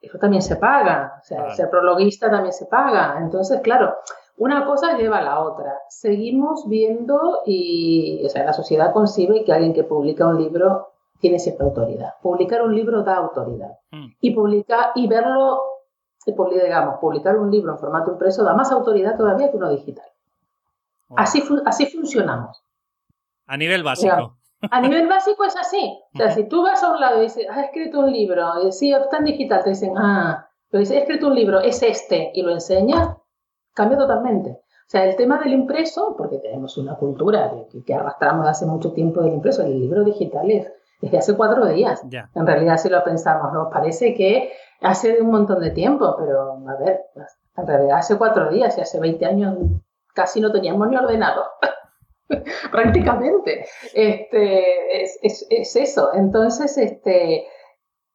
[0.05, 3.17] eso también se paga, o sea, ser prologuista también se paga.
[3.19, 3.95] Entonces, claro,
[4.37, 5.79] una cosa lleva a la otra.
[5.89, 11.39] Seguimos viendo y, o sea, la sociedad concibe que alguien que publica un libro tiene
[11.39, 12.15] cierta autoridad.
[12.21, 13.79] Publicar un libro da autoridad.
[13.91, 14.07] Mm.
[14.19, 15.61] Y publicar y verlo,
[16.25, 20.05] digamos, publicar un libro en formato impreso da más autoridad todavía que uno digital.
[21.15, 22.63] Así, así funcionamos.
[23.47, 24.37] A nivel básico.
[24.71, 25.97] A nivel básico es así.
[26.13, 28.71] O sea, si tú vas a un lado y dices, has escrito un libro, y
[28.71, 32.31] sí, está en digital, te dicen, ah, Pero dice, he escrito un libro, es este,
[32.33, 33.17] y lo enseña,
[33.75, 34.49] cambia totalmente.
[34.51, 38.93] O sea, el tema del impreso, porque tenemos una cultura que, que arrastramos hace mucho
[38.93, 40.71] tiempo del impreso, el libro digital es
[41.01, 42.01] desde hace cuatro días.
[42.33, 44.51] En realidad, si lo pensamos, nos parece que
[44.81, 47.01] hace un montón de tiempo, pero a ver,
[47.57, 49.57] en realidad hace cuatro días y hace 20 años
[50.13, 51.45] casi no teníamos ni ordenador.
[52.71, 53.65] Prácticamente.
[53.93, 56.13] Este, es, es, es, eso.
[56.13, 57.45] Entonces, este,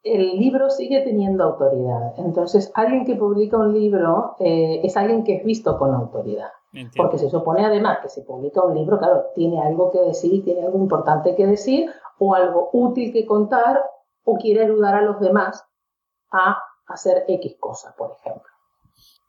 [0.03, 2.15] el libro sigue teniendo autoridad.
[2.19, 6.49] Entonces, alguien que publica un libro eh, es alguien que es visto con autoridad.
[6.97, 10.65] Porque se supone además que si publica un libro, claro, tiene algo que decir, tiene
[10.65, 13.83] algo importante que decir, o algo útil que contar,
[14.25, 15.65] o quiere ayudar a los demás
[16.31, 18.49] a hacer X cosas, por ejemplo.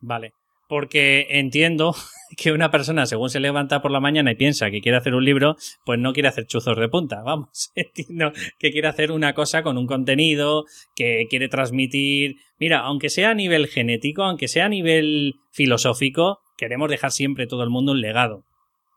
[0.02, 0.34] Vale
[0.72, 1.94] porque entiendo
[2.38, 5.26] que una persona, según se levanta por la mañana y piensa que quiere hacer un
[5.26, 9.64] libro, pues no quiere hacer chuzos de punta, vamos, entiendo que quiere hacer una cosa
[9.64, 10.64] con un contenido,
[10.96, 16.90] que quiere transmitir, mira, aunque sea a nivel genético, aunque sea a nivel filosófico, queremos
[16.90, 18.46] dejar siempre todo el mundo un legado.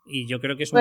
[0.06, 0.72] Y yo creo que es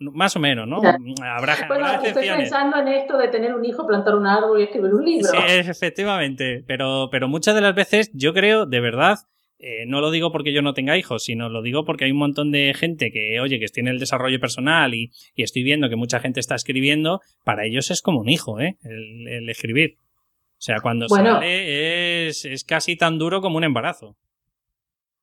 [0.00, 0.82] más o menos, ¿no?
[1.22, 4.92] Habrá, bueno, estoy pensando en esto de tener un hijo, plantar un árbol y escribir
[4.92, 5.30] un libro.
[5.30, 6.64] Sí, efectivamente.
[6.66, 9.18] Pero, pero muchas de las veces yo creo, de verdad,
[9.64, 12.18] eh, no lo digo porque yo no tenga hijos, sino lo digo porque hay un
[12.18, 16.18] montón de gente que, oye, que tiene el desarrollo personal y, estoy viendo que mucha
[16.18, 18.76] gente está escribiendo, para ellos es como un hijo, ¿eh?
[18.82, 19.94] El, escribir.
[19.98, 24.16] O sea, cuando sale es, es, casi tan duro como un embarazo.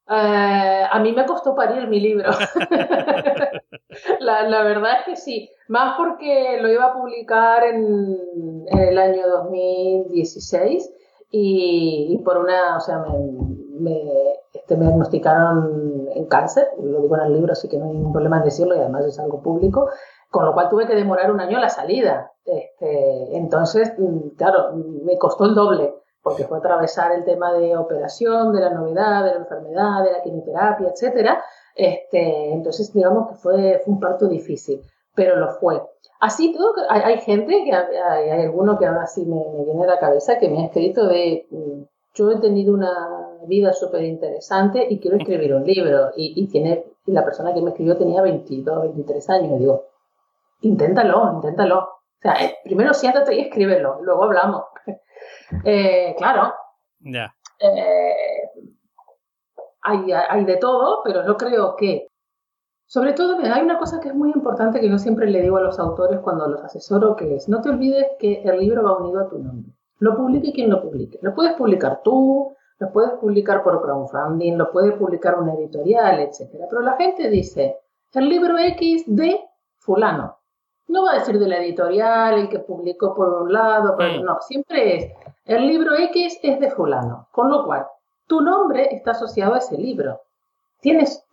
[0.10, 2.32] Eh, a mí me costó parir mi libro.
[4.20, 5.50] la, verdad es que sí.
[5.68, 10.90] Más porque lo iba a publicar en, el año 2016
[11.30, 14.02] y, y por una, o sea, me, me,
[14.54, 18.12] este, me diagnosticaron en cáncer, lo digo en el libro, así que no hay ningún
[18.12, 19.90] problema en decirlo y además es algo público,
[20.30, 22.32] con lo cual tuve que demorar un año la salida.
[22.46, 28.54] Este, entonces, mm, claro, me costó el doble, porque fue atravesar el tema de operación,
[28.54, 31.44] de la novedad, de la enfermedad, de la quimioterapia, etcétera.
[31.76, 34.82] Este, entonces, digamos que fue, fue un parto difícil,
[35.16, 35.82] pero lo fue.
[36.20, 39.84] Así todo, hay, hay gente, que hay, hay, alguno que ahora sí me, me, viene
[39.86, 44.04] a la cabeza, que me ha escrito de, mm, yo he tenido una vida súper
[44.04, 46.12] interesante y quiero escribir un libro.
[46.16, 49.52] Y, tiene, la persona que me escribió tenía 22, 23 años.
[49.56, 49.86] Y digo,
[50.62, 51.80] inténtalo, inténtalo.
[51.80, 54.64] O sea, eh, primero siéntate y escríbelo, luego hablamos.
[55.66, 56.54] Eh, claro.
[57.00, 57.34] Ya.
[57.60, 58.14] Eh,
[59.82, 62.08] hay, hay, de todo, pero yo creo que,
[62.86, 65.62] sobre todo, hay una cosa que es muy importante que yo siempre le digo a
[65.62, 69.22] los autores cuando los asesoro, que es, no te olvides que el libro va unido
[69.22, 69.74] a tu nombre.
[69.98, 71.20] Lo publique quien lo publique.
[71.22, 76.50] Lo puedes publicar tú, lo puedes publicar por crowdfunding, lo puede publicar una editorial, etc.
[76.70, 77.78] Pero la gente dice,
[78.14, 79.40] el libro X de
[79.78, 80.38] fulano.
[80.88, 84.40] No va a decir de la editorial, el que publicó por un lado, pero no,
[84.42, 85.14] siempre es,
[85.46, 87.28] el libro X es de fulano.
[87.32, 87.86] Con lo cual,
[88.28, 90.22] tu nombre está asociado a ese libro.
[90.82, 91.24] Tienes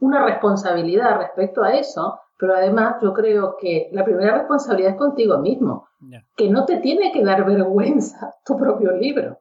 [0.00, 5.38] una responsabilidad respecto a eso, pero además yo creo que la primera responsabilidad es contigo
[5.38, 5.88] mismo,
[6.36, 9.38] que no te tiene que dar vergüenza tu propio libro.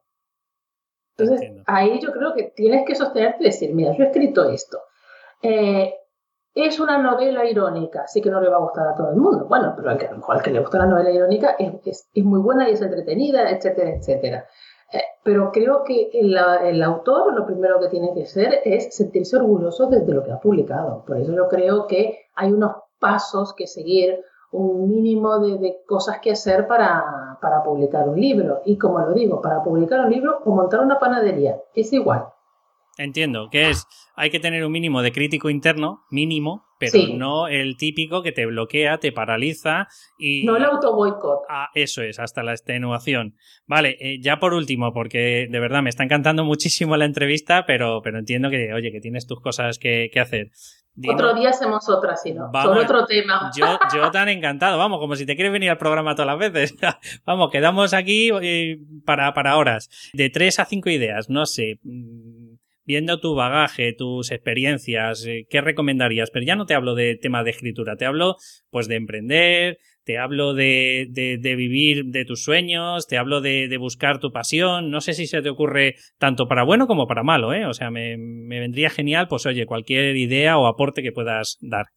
[1.18, 4.80] Entonces, ahí yo creo que tienes que sostenerte y decir, mira, yo he escrito esto.
[5.42, 5.94] Eh,
[6.54, 9.46] es una novela irónica, sí que no le va a gustar a todo el mundo.
[9.46, 12.08] Bueno, pero al que, a lo mejor al que le gusta la novela irónica es,
[12.14, 14.46] es, muy buena y es entretenida, etcétera, etcétera.
[14.92, 19.36] Eh, pero creo que el, el, autor lo primero que tiene que hacer es sentirse
[19.36, 21.04] orgulloso de, de lo que ha publicado.
[21.06, 26.32] Por eso yo creo que hay unos pasos que seguir, un mínimo de, cosas que
[26.32, 28.62] hacer para, para, publicar un libro.
[28.66, 32.28] Y como lo digo, para publicar un libro o montar una panadería, es igual.
[32.98, 33.86] Entiendo, que es,
[34.16, 38.46] hay que tener un mínimo de crítico interno, mínimo, pero no el típico que te
[38.46, 39.88] bloquea, te paraliza
[40.18, 40.46] y...
[40.46, 41.42] No el auto boicot.
[41.50, 43.36] Ah, eso es, hasta la extenuación.
[43.66, 48.02] Vale, eh, ya por último, porque de verdad me está encantando muchísimo la entrevista, pero,
[48.02, 50.52] pero entiendo que, oye, que tienes tus cosas que, que hacer.
[51.10, 52.50] Otro día hacemos otra, si no.
[52.64, 53.52] sobre otro tema.
[53.56, 56.76] Yo, yo tan encantado, vamos, como si te quieres venir al programa todas las veces.
[57.26, 59.90] vamos, quedamos aquí eh, para, para horas.
[60.14, 61.80] De tres a cinco ideas, no sé.
[62.86, 66.30] Viendo tu bagaje, tus experiencias, eh, ¿qué recomendarías?
[66.32, 68.36] Pero ya no te hablo de tema de escritura, te hablo
[68.70, 74.20] pues de emprender, te hablo de, de, vivir de tus sueños, te hablo de, buscar
[74.20, 74.92] tu pasión.
[74.92, 77.66] No sé si se te ocurre tanto para bueno como para malo, ¿eh?
[77.66, 81.88] O sea, me, vendría genial, pues oye, cualquier idea o aporte que puedas dar.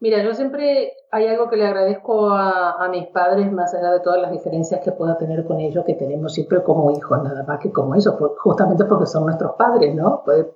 [0.00, 4.22] Mira, yo siempre hay algo que le agradezco a, mis padres, más allá de todas
[4.22, 7.72] las diferencias que pueda tener con ellos, que tenemos siempre como hijos, nada más que
[7.72, 10.22] como eso, justamente porque son nuestros padres, ¿no?
[10.24, 10.46] Pues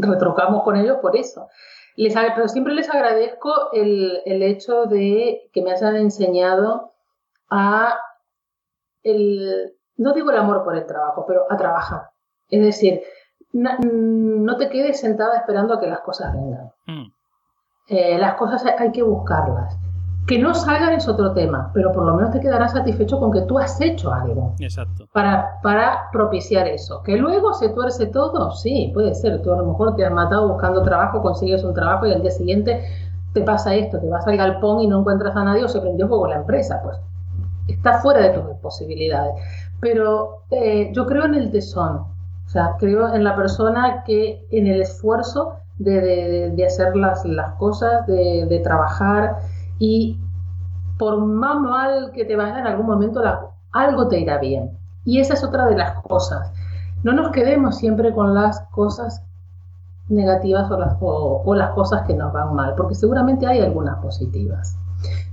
[0.00, 1.48] retrocamos con ellos por eso.
[1.96, 6.92] Les, pero siempre les agradezco el, el, hecho de que me hayan enseñado
[7.50, 7.98] a,
[9.02, 12.10] el, no digo el amor por el trabajo, pero a trabajar.
[12.48, 13.02] Es decir,
[13.52, 16.70] no te quedes sentada esperando a que las cosas vengan.
[16.86, 17.13] Mm.
[17.88, 19.76] Eh, las cosas hay que buscarlas.
[20.26, 23.42] Que no salgan es otro tema, pero por lo menos te quedarás satisfecho con que
[23.42, 24.54] tú has hecho algo.
[24.58, 25.06] Exacto.
[25.12, 27.02] Para, para propiciar eso.
[27.02, 29.42] Que luego se tuerce todo, sí, puede ser.
[29.42, 32.30] Tú a lo mejor te has matado buscando trabajo, consigues un trabajo y al día
[32.30, 32.82] siguiente
[33.34, 36.08] te pasa esto, te vas al galpón y no encuentras a nadie o se prendió
[36.08, 36.80] fuego la empresa.
[36.82, 36.96] Pues
[37.68, 39.34] está fuera de tus posibilidades.
[39.80, 42.06] Pero eh, yo creo en el tesón.
[42.46, 48.06] O sea, creo en la persona que en el esfuerzo de, hacer las, las cosas,
[48.06, 49.38] de, trabajar
[49.78, 50.18] y
[50.98, 53.22] por más mal que te vaya en algún momento,
[53.72, 54.70] algo te irá bien.
[55.04, 56.52] Y esa es otra de las cosas.
[57.02, 59.22] No nos quedemos siempre con las cosas
[60.08, 64.76] negativas o las, o, las cosas que nos van mal, porque seguramente hay algunas positivas.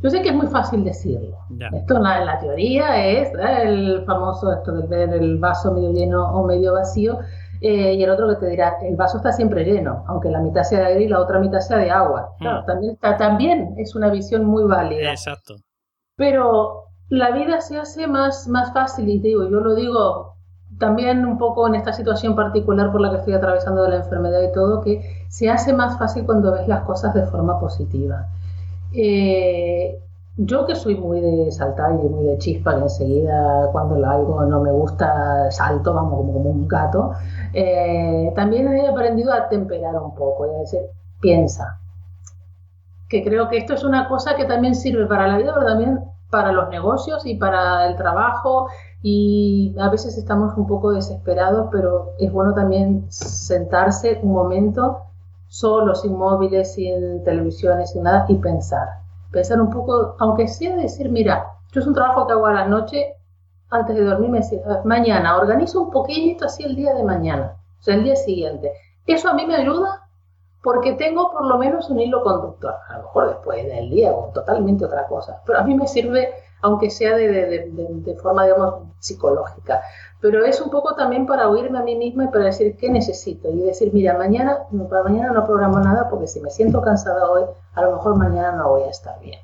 [0.01, 1.37] Yo sé que es muy fácil decirlo.
[1.71, 3.63] Esto en la, teoría es ¿eh?
[3.63, 7.19] el famoso esto de ver el vaso medio lleno o medio vacío,
[7.61, 10.63] eh, y el otro que te dirá, el vaso está siempre lleno, aunque la mitad
[10.63, 12.33] sea de aire y la otra mitad sea de agua.
[12.39, 12.65] Claro, mm.
[12.65, 15.11] también, también es una visión muy válida.
[15.11, 15.55] Exacto.
[16.15, 20.35] Pero la vida se hace más, más fácil, y digo, yo lo digo
[20.79, 24.41] también un poco en esta situación particular por la que estoy atravesando de la enfermedad
[24.41, 28.27] y todo, que se hace más fácil cuando ves las cosas de forma positiva.
[28.91, 29.99] Eh,
[30.37, 34.61] yo que soy muy de saltar y muy de chispa, que enseguida cuando algo no
[34.61, 37.11] me gusta salto, vamos, como, un gato,
[37.53, 40.81] eh, también he aprendido a temperar un poco y a decir,
[41.19, 41.77] piensa.
[43.09, 45.99] Que creo que esto es una cosa que también sirve para la vida, pero también
[46.29, 48.67] para los negocios y para el trabajo.
[49.03, 55.01] Y a veces estamos un poco desesperados, pero es bueno también sentarse un momento
[55.49, 59.00] solo, sin móviles, sin televisiones, sin nada, y pensar.
[59.31, 62.67] Pensar un poco, aunque sea decir, mira, yo es un trabajo que hago a la
[62.67, 63.15] noche,
[63.69, 67.83] antes de dormir me decía, mañana, organizo un poquito así el día de mañana, o
[67.83, 68.73] sea, el día siguiente.
[69.07, 70.01] Eso a mí me ayuda
[70.61, 72.75] porque tengo por lo menos un hilo conductor.
[72.89, 76.33] A lo mejor después del día o totalmente otra cosa, pero a mí me sirve,
[76.61, 79.81] aunque sea de, de, de, forma, digamos, psicológica.
[80.21, 83.49] Pero es un poco también para oírme a mí misma y para decir qué necesito.
[83.49, 84.59] Y decir, mira, mañana,
[84.89, 87.43] para mañana no programo nada porque si me siento cansada hoy,
[87.73, 89.39] a lo mejor mañana no voy a estar bien.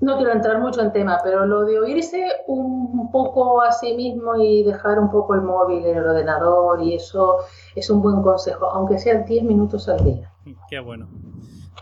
[0.00, 4.36] No quiero entrar mucho en tema, pero lo de oírse un poco a sí mismo
[4.36, 7.38] y dejar un poco el móvil, el ordenador y eso
[7.74, 10.32] es un buen consejo, aunque sean 10 minutos al día.
[10.70, 11.08] Qué bueno.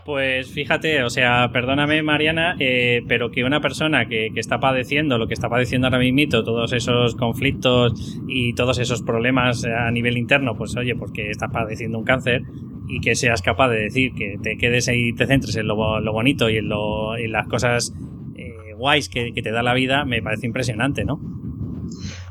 [0.05, 5.17] Pues fíjate, o sea, perdóname Mariana, eh, pero que una persona que, que, está padeciendo
[5.17, 10.17] lo que está padeciendo ahora mismo, todos esos conflictos y todos esos problemas a nivel
[10.17, 12.43] interno, pues oye, porque está padeciendo un cáncer
[12.87, 15.75] y que seas capaz de decir que te quedes ahí y te centres en lo,
[15.75, 17.93] bonito y en, lo, en las cosas
[18.37, 21.19] eh, guays que, te da la vida, me parece impresionante, ¿no?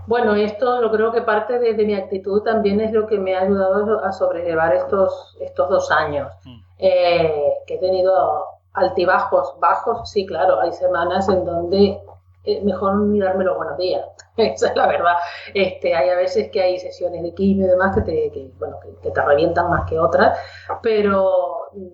[0.07, 3.43] Bueno, esto lo creo que parte de, mi actitud también es lo que me ha
[3.43, 6.29] ayudado a sobrellevar estos, estos dos años.
[6.45, 6.61] Mm.
[6.79, 7.46] Eh,
[7.77, 12.01] he tenido altibajos, bajos, sí, claro, hay semanas en donde
[12.45, 14.07] eh, mejor mirarme los buenos días,
[14.37, 15.15] esa es la verdad.
[15.55, 19.11] Este, hay a veces que hay sesiones de quimio y demás que te, bueno, que,
[19.11, 20.39] te revientan más que otras,
[20.83, 21.87] pero mm,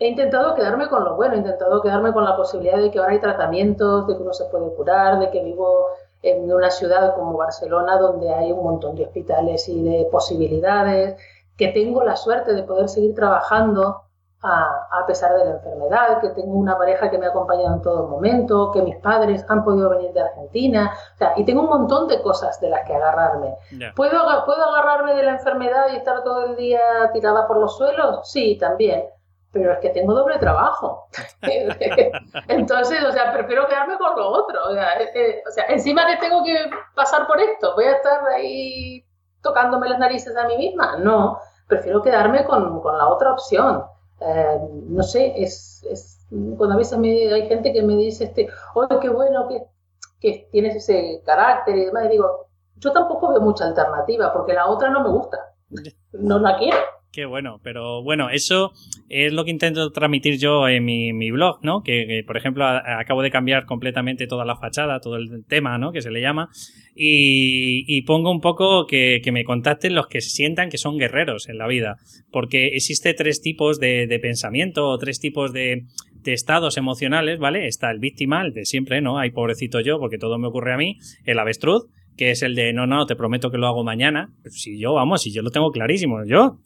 [0.00, 3.12] he intentado quedarme con lo bueno, he intentado quedarme con la posibilidad de que ahora
[3.12, 5.86] hay tratamientos, de que uno se puede curar, de que vivo
[6.22, 11.16] en una ciudad como Barcelona donde hay un montón de hospitales y de posibilidades,
[11.56, 14.07] que tengo la suerte de poder seguir trabajando
[14.42, 18.06] a, pesar de la enfermedad, que tengo una pareja que me ha acompañado en todo
[18.06, 22.06] momento, que mis padres han podido venir de Argentina, o sea, y tengo un montón
[22.06, 23.56] de cosas de las que agarrarme.
[23.96, 26.80] ¿Puedo, ¿Puedo agarrarme de la enfermedad y estar todo el día
[27.12, 28.30] tirada por los suelos?
[28.30, 29.04] Sí, también.
[29.50, 31.08] Pero es que tengo doble trabajo.
[32.48, 34.60] Entonces, o sea, prefiero quedarme con lo otro.
[34.68, 37.92] O sea, eh, eh, o sea, encima que tengo que pasar por esto, voy a
[37.92, 39.04] estar ahí
[39.42, 40.98] tocándome las narices a mí misma.
[40.98, 43.84] No, prefiero quedarme con, con la otra opción.
[44.20, 44.58] Eh,
[44.88, 48.98] no sé, es, es, cuando a veces me, hay gente que me dice, este, oye,
[49.00, 49.62] qué bueno que,
[50.20, 54.66] que tienes ese carácter y demás, y digo, yo tampoco veo mucha alternativa, porque la
[54.66, 55.54] otra no me gusta,
[56.12, 56.78] no la quiero.
[57.10, 58.72] Qué bueno, pero bueno, eso
[59.08, 61.82] es lo que intento transmitir yo en mi, blog, ¿no?
[61.82, 65.90] Que, por ejemplo, acabo de cambiar completamente toda la fachada, todo el tema, ¿no?
[65.90, 66.50] Que se le llama.
[66.94, 71.56] Y, pongo un poco que, me contacten los que se sientan que son guerreros en
[71.56, 71.96] la vida.
[72.30, 75.86] Porque existe tres tipos de, pensamiento o tres tipos de,
[76.22, 77.68] de estados emocionales, ¿vale?
[77.68, 79.18] Está el víctima, el de siempre, ¿no?
[79.18, 80.98] Hay pobrecito yo porque todo me ocurre a mí.
[81.24, 81.86] El avestruz,
[82.18, 84.34] que es el de no, no, te prometo que lo hago mañana.
[84.50, 86.58] Si yo, vamos, si yo lo tengo clarísimo, yo,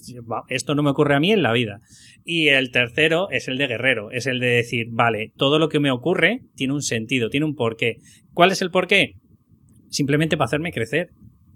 [0.48, 1.78] esto no me ocurre a mí en la vida.
[2.24, 5.78] Y el tercero es el de guerrero, es el de decir, vale, todo lo que
[5.78, 7.98] me ocurre tiene un sentido, tiene un porqué.
[8.32, 9.16] ¿Cuál es el porqué?
[9.90, 11.10] Simplemente para hacerme crecer.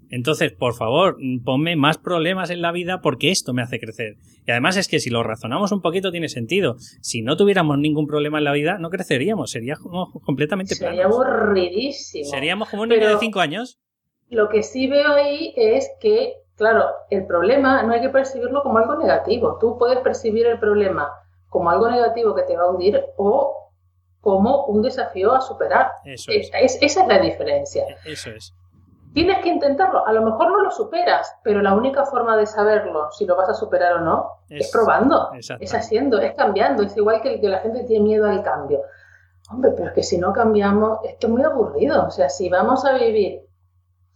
[0.09, 4.17] Entonces, por favor, ponme más problemas en la vida porque esto me hace crecer.
[4.45, 6.75] Y además es que si lo razonamos un poquito tiene sentido.
[7.01, 12.25] Si no tuviéramos ningún problema en la vida, no creceríamos, seríamos completamente Sería aburridísimo.
[12.25, 13.79] Seríamos como un niño de cinco años.
[14.29, 18.77] Lo que sí veo ahí es que, claro, el problema no hay que percibirlo como
[18.77, 19.57] algo negativo.
[19.59, 21.11] Tú puedes percibir el problema
[21.49, 23.71] como algo negativo que te va a hundir o
[24.19, 25.91] como un desafío a superar.
[26.03, 26.49] Eso es.
[26.53, 27.85] esa es la diferencia.
[28.05, 28.53] Eso es.
[29.13, 30.05] Tienes que intentarlo.
[30.05, 33.49] A lo mejor no lo superas, pero la única forma de saberlo, si lo vas
[33.49, 36.83] a superar o no, es, probando, es haciendo, es cambiando.
[36.83, 38.81] Es igual que, que la gente tiene miedo al cambio.
[39.49, 42.05] Hombre, pero es que si no cambiamos, esto es muy aburrido.
[42.05, 43.46] O sea, si vamos a vivir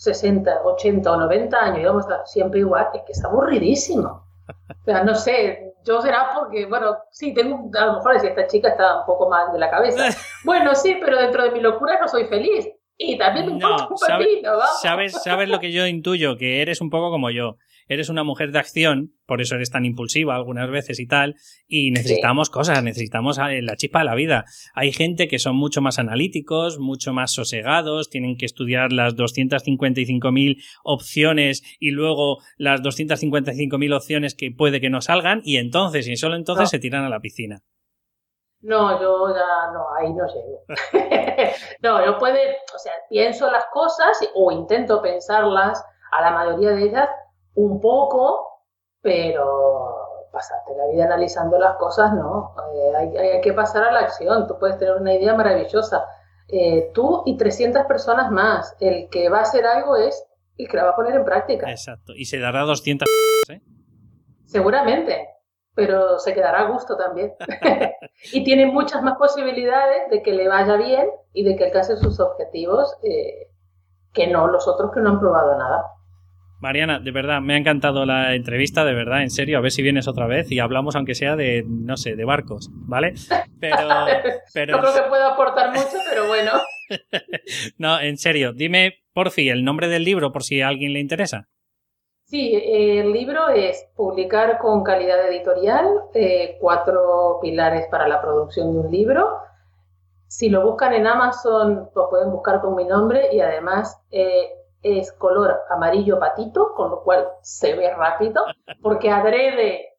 [0.02, 4.26] 60, 80 o 90 años y vamos a estar siempre igual, es que es aburridísimo.
[4.50, 8.48] O sea, no sé, yo será porque, bueno, sí, tengo, a lo mejor si esta
[8.48, 10.10] chica está un poco mal de la cabeza.
[10.44, 12.68] Bueno, sí, pero dentro de mi locura no soy feliz.
[12.98, 13.98] Y también me importa un
[14.82, 16.36] ¿sabes, ¿Sabes lo que yo intuyo?
[16.36, 17.58] Que eres un poco como yo.
[17.92, 21.36] Eres una mujer de acción, por eso eres tan impulsiva algunas veces y tal,
[21.68, 24.46] y necesitamos cosas, necesitamos eh, la chispa de la vida.
[24.74, 30.64] Hay gente que son mucho más analíticos, mucho más sosegados, tienen que estudiar las 255.000
[30.86, 36.38] opciones y luego las 255.000 opciones que puede que no salgan, y entonces, y solo
[36.38, 37.62] entonces, se tiran a la piscina.
[38.62, 40.64] No, yo ya no, ahí no llego.
[41.82, 46.84] no, yo puede, o sea, pienso las cosas o intento pensarlas, a la mayoría de
[46.84, 47.10] ellas,
[47.64, 48.62] un poco,
[49.02, 52.56] pero pasarte la vida analizando las cosas, no.
[52.74, 54.48] Eh, hay, que pasar a la acción.
[54.48, 56.06] Tú puedes tener una idea maravillosa.
[56.48, 58.76] Eh, tú y 300 personas más.
[58.80, 60.24] El que va a hacer algo es
[60.58, 61.70] el que la va a poner en práctica.
[61.70, 62.14] Exacto.
[62.16, 63.08] Y se dará 200.
[63.50, 63.62] ¿eh?
[64.46, 65.32] Seguramente
[65.74, 67.34] pero se quedará a gusto también.
[68.34, 72.20] y tiene muchas más posibilidades de que le vaya bien y de que alcance sus
[72.20, 73.50] objetivos eh,
[74.14, 75.86] que no los otros que no han probado nada.
[76.62, 79.82] Mariana, de verdad, me ha encantado la entrevista, de verdad, en serio, a ver si
[79.82, 83.16] vienes otra vez y hablamos aunque sea de, no sé, de barcos, ¿vale?
[83.60, 83.78] Pero...
[84.54, 84.78] pero...
[84.78, 86.52] No creo que pueda aportar mucho, pero bueno.
[87.80, 91.00] no, en serio, dime por fin el nombre del libro por si a alguien le
[91.00, 91.48] interesa.
[92.26, 98.80] Sí, el libro es publicar con calidad editorial, eh, cuatro pilares para la producción de
[98.80, 99.40] un libro.
[100.28, 105.12] Si lo buscan en Amazon, lo pueden buscar con mi nombre y además eh, es
[105.14, 108.44] color amarillo patito, con lo cual se ve rápido,
[108.82, 109.90] porque adrede,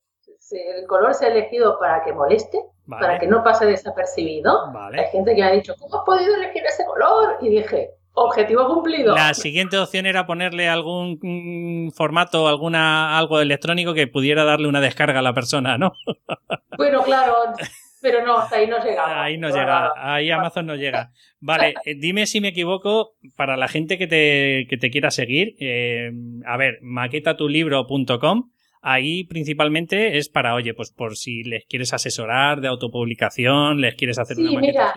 [0.51, 4.73] el color se ha elegido para que moleste, para que no pase desapercibido.
[4.93, 7.39] Hay gente que me ha dicho, ¿cómo has podido elegir ese color?
[7.41, 9.15] Y dije, Objetivo cumplido.
[9.15, 14.83] La siguiente opción era ponerle algún mm, formato, alguna algo electrónico que pudiera darle una
[14.83, 15.93] descarga a la persona, ¿no?
[16.77, 17.35] Bueno, claro,
[18.03, 19.23] pero no, hasta ahí no llega.
[19.23, 21.13] Ahí no, llega, ahí Amazon no llega.
[21.41, 25.55] Vale, eh, dime si me equivoco, para la gente que te, que te quiera seguir,
[25.61, 26.11] eh,
[26.45, 28.51] a ver, maquetatulibro.com,
[28.83, 34.19] ahí principalmente es para, oye, pues por si les quieres asesorar de autopublicación, les quieres
[34.19, 34.95] hacer una maqueta.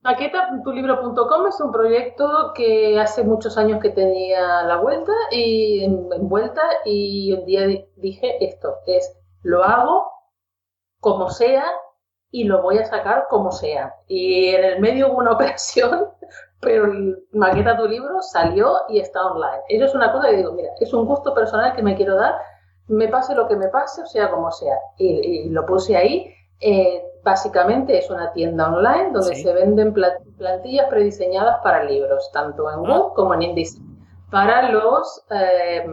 [0.00, 6.62] Maquetatulibro.com es un proyecto que hace muchos años que tenía la vuelta y en, vuelta
[6.84, 10.06] y un día dije esto es lo hago
[11.00, 11.64] como sea
[12.30, 13.94] y lo voy a sacar como sea.
[14.06, 16.08] Y en el medio hubo una operación,
[16.60, 16.90] pero
[17.32, 19.62] Maqueta tu libro salió y está online.
[19.68, 22.34] Eso es una cosa que digo, mira, es un gusto personal que me quiero dar,
[22.88, 24.76] me pase lo que me pase, o sea como sea.
[24.96, 26.34] Y, lo puse ahí.
[26.60, 32.80] Eh, básicamente es una tienda online donde se venden plantillas prediseñadas para libros, tanto en
[32.80, 33.86] Word como en InDesign,
[34.30, 35.86] para los, eh,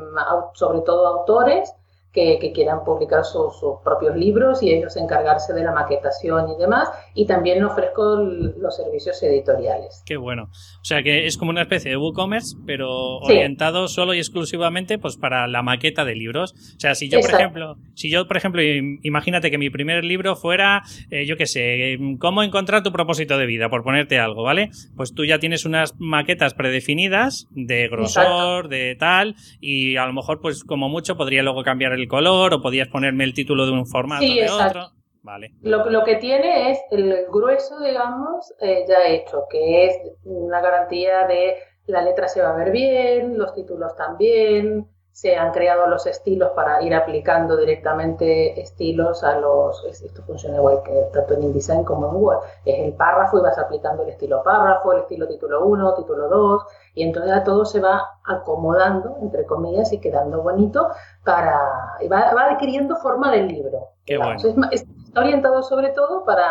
[0.54, 1.74] sobre todo autores
[2.16, 3.54] que, quieran publicar sus
[3.84, 6.90] propios libros y ellos encargarse de la maquetación y demás.
[7.14, 10.04] Y también ofrezco los servicios editoriales.
[10.06, 10.44] Qué bueno.
[10.44, 15.18] O sea que es como una especie de WooCommerce, pero orientado solo y exclusivamente pues
[15.18, 16.54] para la maqueta de libros.
[16.54, 20.36] O sea, si yo, por ejemplo, si yo, por ejemplo, imagínate que mi primer libro
[20.36, 24.70] fuera, eh, yo qué sé, cómo encontrar tu propósito de vida, por ponerte algo, ¿vale?
[24.96, 30.40] Pues tú ya tienes unas maquetas predefinidas de grosor, de tal, y a lo mejor,
[30.40, 33.88] pues como mucho, podría luego cambiar el color o podías ponerme el título de un
[33.88, 34.92] formato de otro.
[35.22, 35.54] Vale.
[35.62, 41.26] Lo, lo, que tiene es el grueso, digamos, eh, ya hecho, que es una garantía
[41.26, 41.56] de
[41.88, 46.52] la letra se va a ver bien, los títulos también, se han creado los estilos
[46.56, 52.10] para ir aplicando directamente estilos a los, esto funciona igual que tanto en InDesign como
[52.10, 55.96] en Word, es el párrafo y vas aplicando el estilo párrafo, el estilo título 1,
[55.96, 56.64] título 2,
[56.96, 60.88] y entonces ya todo se va acomodando, entre comillas, y quedando bonito
[61.24, 61.54] para,
[62.02, 63.90] y va, adquiriendo forma del libro.
[64.06, 64.40] Qué bueno.
[64.72, 66.50] está orientado sobre todo para,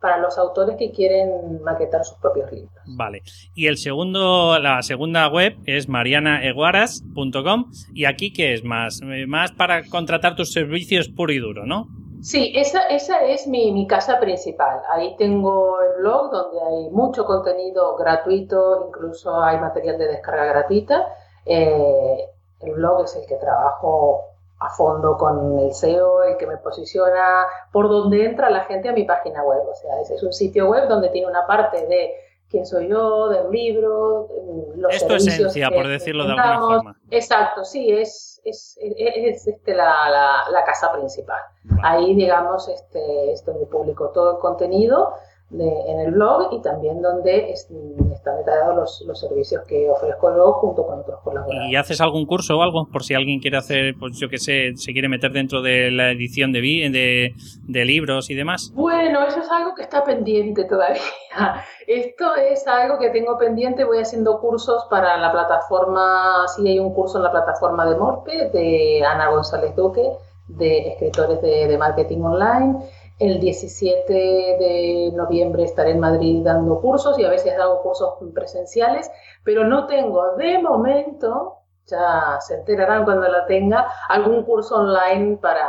[0.00, 2.72] para los autores que quieren maquetar sus propios libros.
[2.86, 3.22] Vale.
[3.54, 9.52] Y el segundo, la segunda web es marianaeguaras.com y aquí qué es más, eh, más
[9.52, 11.88] para contratar tus servicios puro y duro, ¿no?
[12.22, 14.82] Sí, esa, esa es mi, mi, casa principal.
[14.90, 21.06] Ahí tengo el blog donde hay mucho contenido gratuito, incluso hay material de descarga gratuita.
[21.46, 22.28] Eh,
[22.60, 24.24] el blog es el que trabajo
[24.60, 28.92] a fondo con el SEO, el que me posiciona por donde entra la gente a
[28.92, 29.62] mi página web.
[29.68, 32.14] O sea, ese es un sitio web donde tiene una parte de
[32.50, 34.28] quién soy yo, del libro,
[34.76, 37.00] los Esto es esencia, por decirlo de alguna forma.
[37.10, 41.40] Exacto, sí, es, es, es, este, la, la, casa principal.
[41.82, 45.14] Ahí, digamos, este, es donde publico todo el contenido
[45.50, 50.86] en el blog y también donde están detallados los, los, servicios que ofrezco yo junto
[50.86, 51.70] con otros colaboradores.
[51.70, 52.86] ¿Y haces algún curso o algo?
[52.92, 56.10] Por si alguien quiere hacer, pues yo que sé, se quiere meter dentro de la
[56.10, 58.70] edición de, de, de libros y demás.
[58.74, 61.00] Bueno, eso es algo que está pendiente todavía.
[61.86, 63.84] Esto es algo que tengo pendiente.
[63.84, 68.50] Voy haciendo cursos para la plataforma, sí hay un curso en la plataforma de Morpe,
[68.50, 70.02] de Ana González Duque,
[70.48, 72.76] de escritores de, de marketing online
[73.18, 79.10] el 17 de noviembre estaré en Madrid dando cursos y a veces hago cursos presenciales,
[79.44, 85.68] pero no tengo de momento, ya se enterarán cuando la tenga, algún curso online para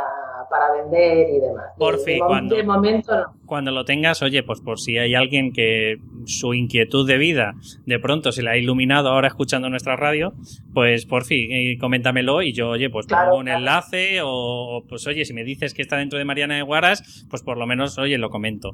[0.50, 1.66] para vender y demás.
[1.78, 3.12] Por fin, cuando, momento
[3.50, 7.98] cuando lo tengas, oye, pues por si hay alguien que su inquietud de vida de
[7.98, 10.34] pronto se le ha iluminado ahora escuchando nuestra radio,
[10.72, 15.24] pues por fin, eh, coméntamelo y yo, oye, pues pongo un enlace o, pues oye,
[15.24, 18.18] si me dices que está dentro de Mariana de Guaras, pues por lo menos, oye,
[18.18, 18.70] lo comento.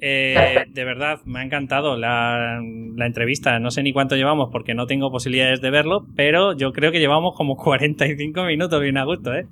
[0.00, 2.60] Eh, de verdad, me ha encantado la,
[2.96, 3.58] la, entrevista.
[3.58, 6.98] No sé ni cuánto llevamos porque no tengo posibilidades de verlo, pero yo creo que
[6.98, 9.46] llevamos como 45 minutos bien a gusto, ¿eh?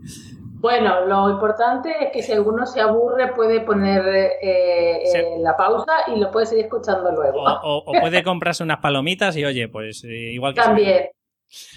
[0.62, 4.00] Bueno, lo importante es que si alguno se aburre puede poner
[4.40, 7.42] eh, eh, la pausa y lo puede seguir escuchando luego.
[7.64, 10.60] O, puede comprarse unas palomitas y oye, pues eh, igual que...
[10.60, 11.08] También.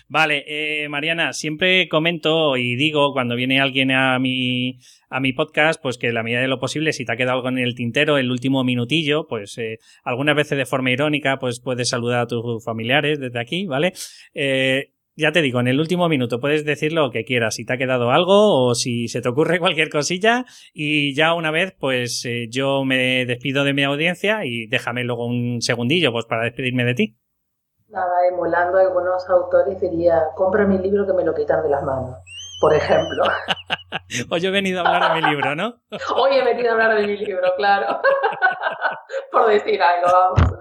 [0.08, 4.78] Vale, Mariana, siempre comento y digo cuando viene alguien a mi,
[5.10, 7.50] a mi podcast, pues que la medida de lo posible, si te ha quedado algo
[7.50, 9.60] en el tintero, el último minutillo, pues
[10.04, 13.94] algunas veces de forma irónica, pues puedes saludar a tus familiares desde aquí, ¿vale?
[15.16, 17.78] Ya te digo, en el último minuto puedes decir lo que quieras, si te ha
[17.78, 22.48] quedado algo o si se te ocurre cualquier cosilla y ya una vez pues eh,
[22.50, 26.94] yo me despido de mi audiencia y déjame luego un segundillo pues para despedirme de
[26.94, 27.18] ti.
[27.88, 31.84] Nada, emulando a algunos autores diría, compra mi libro que me lo quitan de las
[31.84, 32.18] manos,
[32.60, 33.24] por ejemplo.
[34.30, 35.76] Hoy he venido a hablar de mi libro, ¿no?
[36.16, 38.02] Hoy he venido a hablar de mi libro, claro.
[39.32, 40.60] por decir algo, vamos.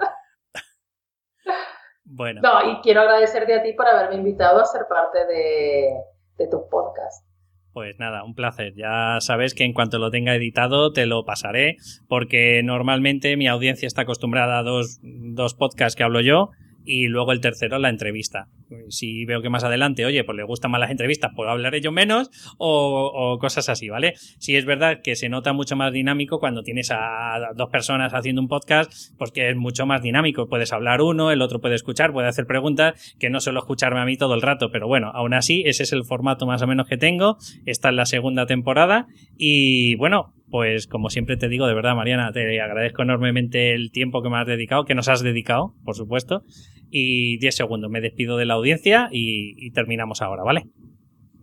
[2.15, 2.41] Bueno.
[2.43, 5.95] No, y quiero agradecerte a ti por haberme invitado a ser parte de,
[6.39, 7.27] de tu podcast.
[7.73, 8.73] Pues nada, un placer.
[8.77, 11.77] Ya sabes que en cuanto lo tenga editado te lo pasaré,
[12.09, 16.51] porque normalmente mi audiencia está acostumbrada a dos, dos podcasts que hablo yo
[16.85, 18.49] y luego el tercero la entrevista.
[18.89, 21.93] Si veo que más adelante, oye, pues le gustan más las entrevistas, pues hablaré yo
[21.93, 24.15] menos o, cosas así, ¿vale?
[24.39, 28.43] Si es verdad que se nota mucho más dinámico cuando tienes a dos personas haciendo
[28.43, 30.49] un podcast, porque es mucho más dinámico.
[30.49, 34.05] Puedes hablar uno, el otro puede escuchar, puede hacer preguntas, que no solo escucharme a
[34.05, 36.87] mí todo el rato, pero bueno, aún así, ese es el formato más o menos
[36.89, 37.39] que tengo.
[37.67, 39.07] Esta es la segunda temporada
[39.37, 44.23] y bueno, pues como siempre te digo, de verdad, Mariana, te agradezco enormemente el tiempo
[44.23, 46.43] que me has dedicado, que nos has dedicado, por supuesto.
[46.91, 50.69] Y 10 segundos, me despido de la audiencia y, y terminamos ahora, ¿vale?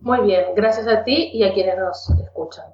[0.00, 2.64] Muy bien, gracias a ti y a quienes nos escuchan.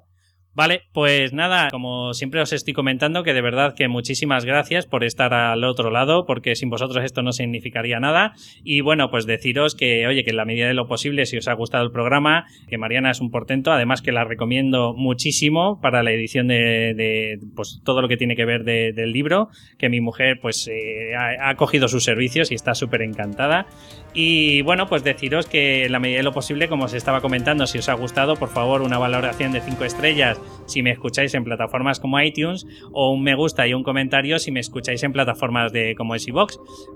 [0.55, 5.03] Vale, pues nada, como siempre os estoy comentando que de verdad que muchísimas gracias por
[5.03, 8.33] estar al otro lado, porque sin vosotros esto no significaría nada.
[8.63, 11.47] Y bueno, pues deciros que, oye, que en la medida de lo posible, si os
[11.47, 16.03] ha gustado el programa, que Mariana es un portento, además que la recomiendo muchísimo para
[16.03, 20.39] la edición de, pues todo lo que tiene que ver del libro, que mi mujer
[20.41, 23.67] pues eh, ha, ha cogido sus servicios y está súper encantada.
[24.13, 27.67] Y bueno, pues deciros que en la medida de lo posible, como os estaba comentando,
[27.67, 31.43] si os ha gustado, por favor, una valoración de 5 estrellas si me escucháis en
[31.43, 35.73] plataformas como iTunes o un me gusta y un comentario si me escucháis en plataformas
[35.73, 36.29] de como es.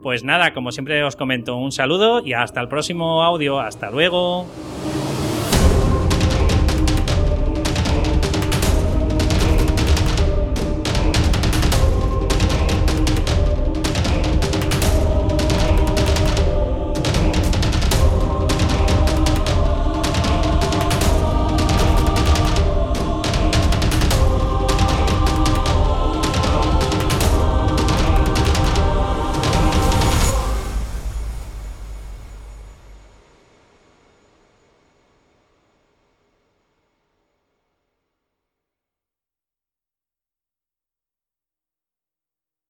[0.01, 3.59] Pues nada, como siempre os comento, un saludo y hasta el próximo audio.
[3.59, 4.47] Hasta luego.